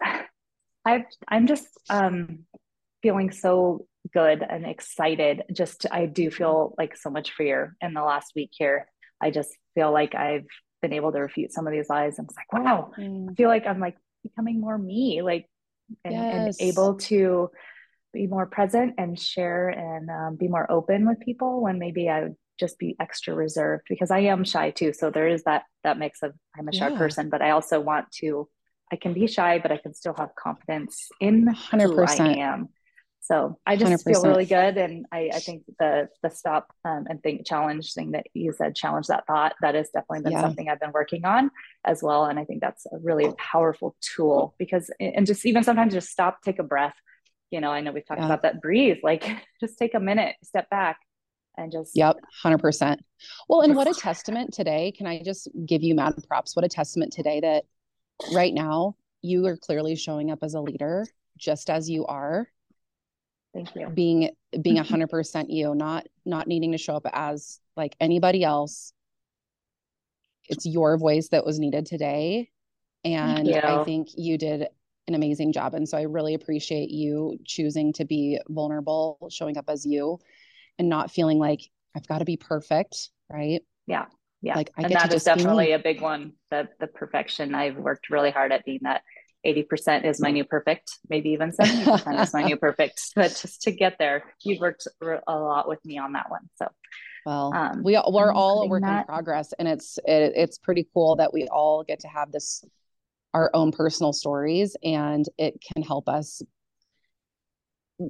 I 0.86 1.06
I'm 1.30 1.48
just 1.48 1.68
um 1.90 2.40
feeling 3.02 3.32
so 3.32 3.88
good 4.14 4.44
and 4.48 4.66
excited. 4.66 5.44
Just 5.54 5.86
I 5.90 6.08
do 6.08 6.30
feel 6.30 6.76
like 6.78 6.98
so 6.98 7.10
much 7.10 7.32
fear 7.32 7.78
in 7.80 7.94
the 7.94 8.04
last 8.04 8.34
week 8.36 8.52
here. 8.52 8.88
I 9.22 9.32
just 9.32 9.56
feel 9.74 9.94
like 9.94 10.16
I've 10.16 10.48
been 10.82 10.92
able 10.92 11.14
to 11.14 11.20
refute 11.20 11.54
some 11.54 11.66
of 11.66 11.72
these 11.72 11.90
lies. 11.90 12.20
And 12.20 12.28
it's 12.28 12.36
like, 12.36 12.52
wow, 12.52 12.92
mm. 13.00 13.32
I 13.32 13.34
feel 13.36 13.48
like 13.48 13.66
I'm 13.66 13.80
like 13.80 13.96
becoming 14.22 14.60
more 14.60 14.78
me, 14.78 15.22
like 15.22 15.48
and, 16.04 16.14
yes. 16.14 16.58
and 16.60 16.68
able 16.68 16.96
to 16.96 17.50
be 18.14 18.28
more 18.28 18.46
present 18.46 18.96
and 18.98 19.20
share 19.20 19.70
and 19.70 20.10
um, 20.10 20.36
be 20.38 20.48
more 20.48 20.70
open 20.72 21.08
with 21.08 21.20
people 21.20 21.62
when 21.62 21.80
maybe 21.80 22.10
I 22.10 22.24
would 22.24 22.36
just 22.58 22.80
be 22.80 22.96
extra 23.00 23.34
reserved 23.34 23.84
because 23.90 24.12
I 24.12 24.20
am 24.20 24.44
shy 24.46 24.72
too. 24.72 24.94
So 24.94 25.10
there 25.10 25.28
is 25.28 25.44
that 25.44 25.64
that 25.84 26.00
mix 26.00 26.24
of 26.24 26.34
I'm 26.58 26.68
a 26.68 26.74
shy 26.74 26.90
yeah. 26.90 26.98
person, 26.98 27.30
but 27.30 27.42
I 27.42 27.52
also 27.52 27.80
want 27.80 28.12
to 28.20 28.48
I 28.92 28.96
can 28.98 29.14
be 29.14 29.28
shy, 29.28 29.60
but 29.60 29.72
I 29.72 29.78
can 29.78 29.94
still 29.94 30.14
have 30.18 30.36
confidence 30.36 31.10
in 31.20 31.46
100%. 31.46 31.82
who 31.82 32.24
I 32.24 32.34
am. 32.38 32.70
So 33.26 33.58
I 33.66 33.76
just 33.76 34.06
100%. 34.06 34.12
feel 34.12 34.24
really 34.24 34.46
good, 34.46 34.78
and 34.78 35.08
I, 35.12 35.32
I 35.34 35.40
think 35.40 35.64
the 35.80 36.10
the 36.22 36.30
stop 36.30 36.72
um, 36.86 37.08
and 37.10 37.22
think 37.24 37.46
challenge 37.46 37.94
thing 37.96 38.12
that 38.12 38.28
you 38.36 38.54
said, 38.54 38.76
challenge 38.76 39.08
that 39.08 39.26
thought. 39.26 39.54
That 39.62 39.74
has 39.74 39.90
definitely 39.90 40.22
been 40.22 40.34
yeah. 40.34 40.42
something 40.42 40.70
I've 40.70 40.80
been 40.80 40.92
working 40.92 41.26
on 41.26 41.50
as 41.84 42.04
well, 42.04 42.26
and 42.26 42.38
I 42.38 42.46
think 42.46 42.62
that's 42.62 42.86
a 42.86 43.00
really 43.00 43.34
powerful 43.38 43.96
tool 44.00 44.54
because 44.60 44.92
and 45.00 45.26
just 45.26 45.44
even 45.48 45.64
sometimes 45.64 45.94
just 45.94 46.10
stop, 46.10 46.44
take 46.44 46.60
a 46.60 46.64
breath. 46.64 46.94
You 47.50 47.62
know, 47.62 47.72
I 47.72 47.82
know 47.82 47.92
we've 47.92 48.06
talked 48.06 48.20
yeah. 48.20 48.28
about 48.28 48.44
that. 48.44 48.62
Breathe, 48.62 48.98
like 49.02 49.28
just 49.60 49.80
take 49.80 49.96
a 49.96 50.00
minute, 50.00 50.36
step 50.44 50.70
back, 50.70 51.00
and 51.58 51.72
just 51.72 51.96
yep 51.96 52.18
100% 52.44 52.98
well 53.50 53.62
and 53.62 53.76
what 53.76 53.88
a 53.88 53.94
testament 53.94 54.54
today 54.54 54.92
can 54.92 55.08
i 55.08 55.22
just 55.24 55.48
give 55.66 55.84
you 55.84 55.96
mad 55.96 56.14
props 56.28 56.56
what 56.56 56.66
a 56.66 56.70
testament 56.70 57.14
today 57.14 57.40
that 57.40 57.64
right 58.34 58.54
now 58.54 58.96
you 59.22 59.46
are 59.46 59.58
clearly 59.58 59.96
showing 59.96 60.32
up 60.32 60.40
as 60.42 60.54
a 60.54 60.60
leader 60.60 61.06
just 61.38 61.70
as 61.70 61.90
you 61.90 62.06
are 62.08 62.50
thank 63.56 63.76
you. 63.76 63.90
being 63.90 64.30
being 64.62 64.78
mm-hmm. 64.78 64.96
100% 64.96 65.46
you 65.50 65.74
not 65.74 66.06
not 66.26 66.48
needing 66.48 66.74
to 66.74 66.78
show 66.78 66.96
up 66.96 67.08
as 67.12 67.60
like 67.76 67.96
anybody 68.00 68.44
else. 68.44 68.94
It's 70.48 70.66
your 70.66 70.98
voice 70.98 71.30
that 71.30 71.46
was 71.46 71.58
needed 71.58 71.88
today 71.88 72.50
and 73.06 73.48
i 73.54 73.84
think 73.84 74.10
you 74.18 74.38
did 74.38 74.68
an 75.08 75.14
amazing 75.14 75.54
job 75.54 75.76
and 75.76 75.88
so 75.88 75.98
i 75.98 76.02
really 76.02 76.34
appreciate 76.34 76.90
you 76.90 77.38
choosing 77.46 77.94
to 77.94 78.04
be 78.04 78.40
vulnerable 78.50 79.30
showing 79.30 79.58
up 79.58 79.66
as 79.68 79.86
you 79.86 80.20
and 80.80 80.90
not 80.90 81.12
feeling 81.12 81.38
like 81.38 81.62
i've 81.96 82.08
got 82.08 82.18
to 82.18 82.26
be 82.26 82.36
perfect 82.36 83.12
right? 83.30 83.62
Yeah 83.88 84.06
yeah. 84.46 84.56
Like 84.56 84.70
I 84.78 84.84
and 84.84 84.94
that 84.94 85.12
is 85.12 85.24
definitely 85.24 85.72
a 85.72 85.80
big 85.80 86.02
one 86.02 86.34
the 86.52 86.68
the 86.80 86.86
perfection. 86.86 87.56
I've 87.56 87.78
worked 87.78 88.12
really 88.12 88.30
hard 88.30 88.52
at 88.52 88.64
being 88.64 88.82
that 88.84 89.02
80% 89.46 90.06
is 90.06 90.22
my 90.22 90.32
new 90.32 90.44
perfect 90.44 90.98
maybe 91.10 91.30
even 91.30 91.52
70% 91.52 92.22
is 92.22 92.34
my 92.34 92.44
new 92.46 92.58
perfect 92.58 93.14
but 93.16 93.30
just 93.30 93.62
to 93.64 93.72
get 93.72 93.98
there 94.00 94.24
you've 94.44 94.60
worked 94.60 94.88
a 95.02 95.36
lot 95.36 95.68
with 95.68 95.84
me 95.86 95.98
on 95.98 96.14
that 96.14 96.30
one 96.30 96.50
so. 96.56 96.68
Well 97.26 97.54
um, 97.56 97.84
we 97.84 97.94
we're 97.94 98.32
I'm 98.32 98.38
all 98.38 98.64
a 98.64 98.68
work 98.68 98.84
that... 98.84 99.02
in 99.02 99.06
progress 99.06 99.54
and 99.58 99.68
it's 99.68 99.98
it, 100.06 100.34
it's 100.36 100.58
pretty 100.58 100.88
cool 100.94 101.16
that 101.18 101.34
we 101.34 101.48
all 101.48 101.84
get 101.84 102.00
to 102.02 102.08
have 102.08 102.32
this 102.32 102.64
our 103.34 103.52
own 103.54 103.72
personal 103.72 104.14
stories 104.14 104.76
and 104.84 105.26
it 105.38 105.60
can 105.62 105.84
help 105.84 106.08
us 106.08 106.42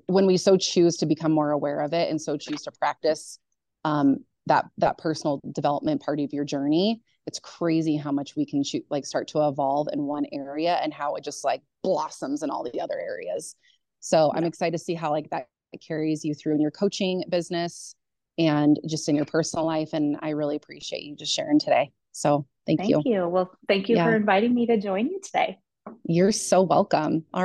when 0.08 0.26
we 0.26 0.38
so 0.38 0.58
choose 0.58 0.98
to 0.98 1.06
become 1.06 1.32
more 1.32 1.52
aware 1.52 1.82
of 1.82 1.94
it 1.94 2.10
and 2.10 2.22
so 2.22 2.38
choose 2.38 2.62
to 2.64 2.72
practice 2.80 3.40
um, 3.84 4.24
that 4.48 4.66
that 4.78 4.98
personal 4.98 5.42
development 5.54 6.02
part 6.02 6.20
of 6.20 6.34
your 6.34 6.46
journey 6.46 7.02
it's 7.28 7.40
crazy 7.40 7.96
how 7.96 8.12
much 8.12 8.36
we 8.36 8.46
can 8.46 8.64
shoot 8.64 8.86
like 8.90 9.06
start 9.06 9.28
to 9.30 9.48
evolve 9.48 9.88
in 9.92 10.04
one 10.04 10.26
area 10.32 10.80
and 10.84 10.94
how 10.94 11.16
it 11.16 11.24
just 11.24 11.44
like 11.44 11.62
blossoms 11.84 12.44
in 12.44 12.50
all 12.50 12.64
the 12.64 12.80
other 12.80 13.00
areas. 13.00 13.56
So 14.00 14.32
yeah. 14.32 14.40
i'm 14.40 14.46
excited 14.46 14.78
to 14.78 14.84
see 14.84 14.94
how 14.94 15.12
like 15.12 15.30
that 15.32 15.48
carries 15.86 16.24
you 16.24 16.34
through 16.34 16.56
in 16.56 16.62
your 16.62 16.72
coaching 16.72 17.24
business 17.28 17.96
and 18.38 18.80
just 18.88 19.10
in 19.10 19.16
your 19.16 19.26
personal 19.26 19.66
life 19.66 19.90
and 19.92 20.16
i 20.22 20.30
really 20.30 20.56
appreciate 20.56 21.04
you 21.04 21.16
just 21.16 21.34
sharing 21.34 21.60
today. 21.60 21.92
So 22.12 22.46
thank, 22.66 22.80
thank 22.80 22.90
you. 22.90 22.96
Thank 22.98 23.08
you. 23.08 23.28
Well 23.28 23.52
thank 23.68 23.90
you 23.90 23.96
yeah. 23.96 24.06
for 24.06 24.16
inviting 24.16 24.54
me 24.54 24.68
to 24.68 24.80
join 24.80 25.08
you 25.08 25.20
today. 25.22 25.58
You're 26.04 26.32
so 26.32 26.62
welcome. 26.62 27.26
All 27.34 27.44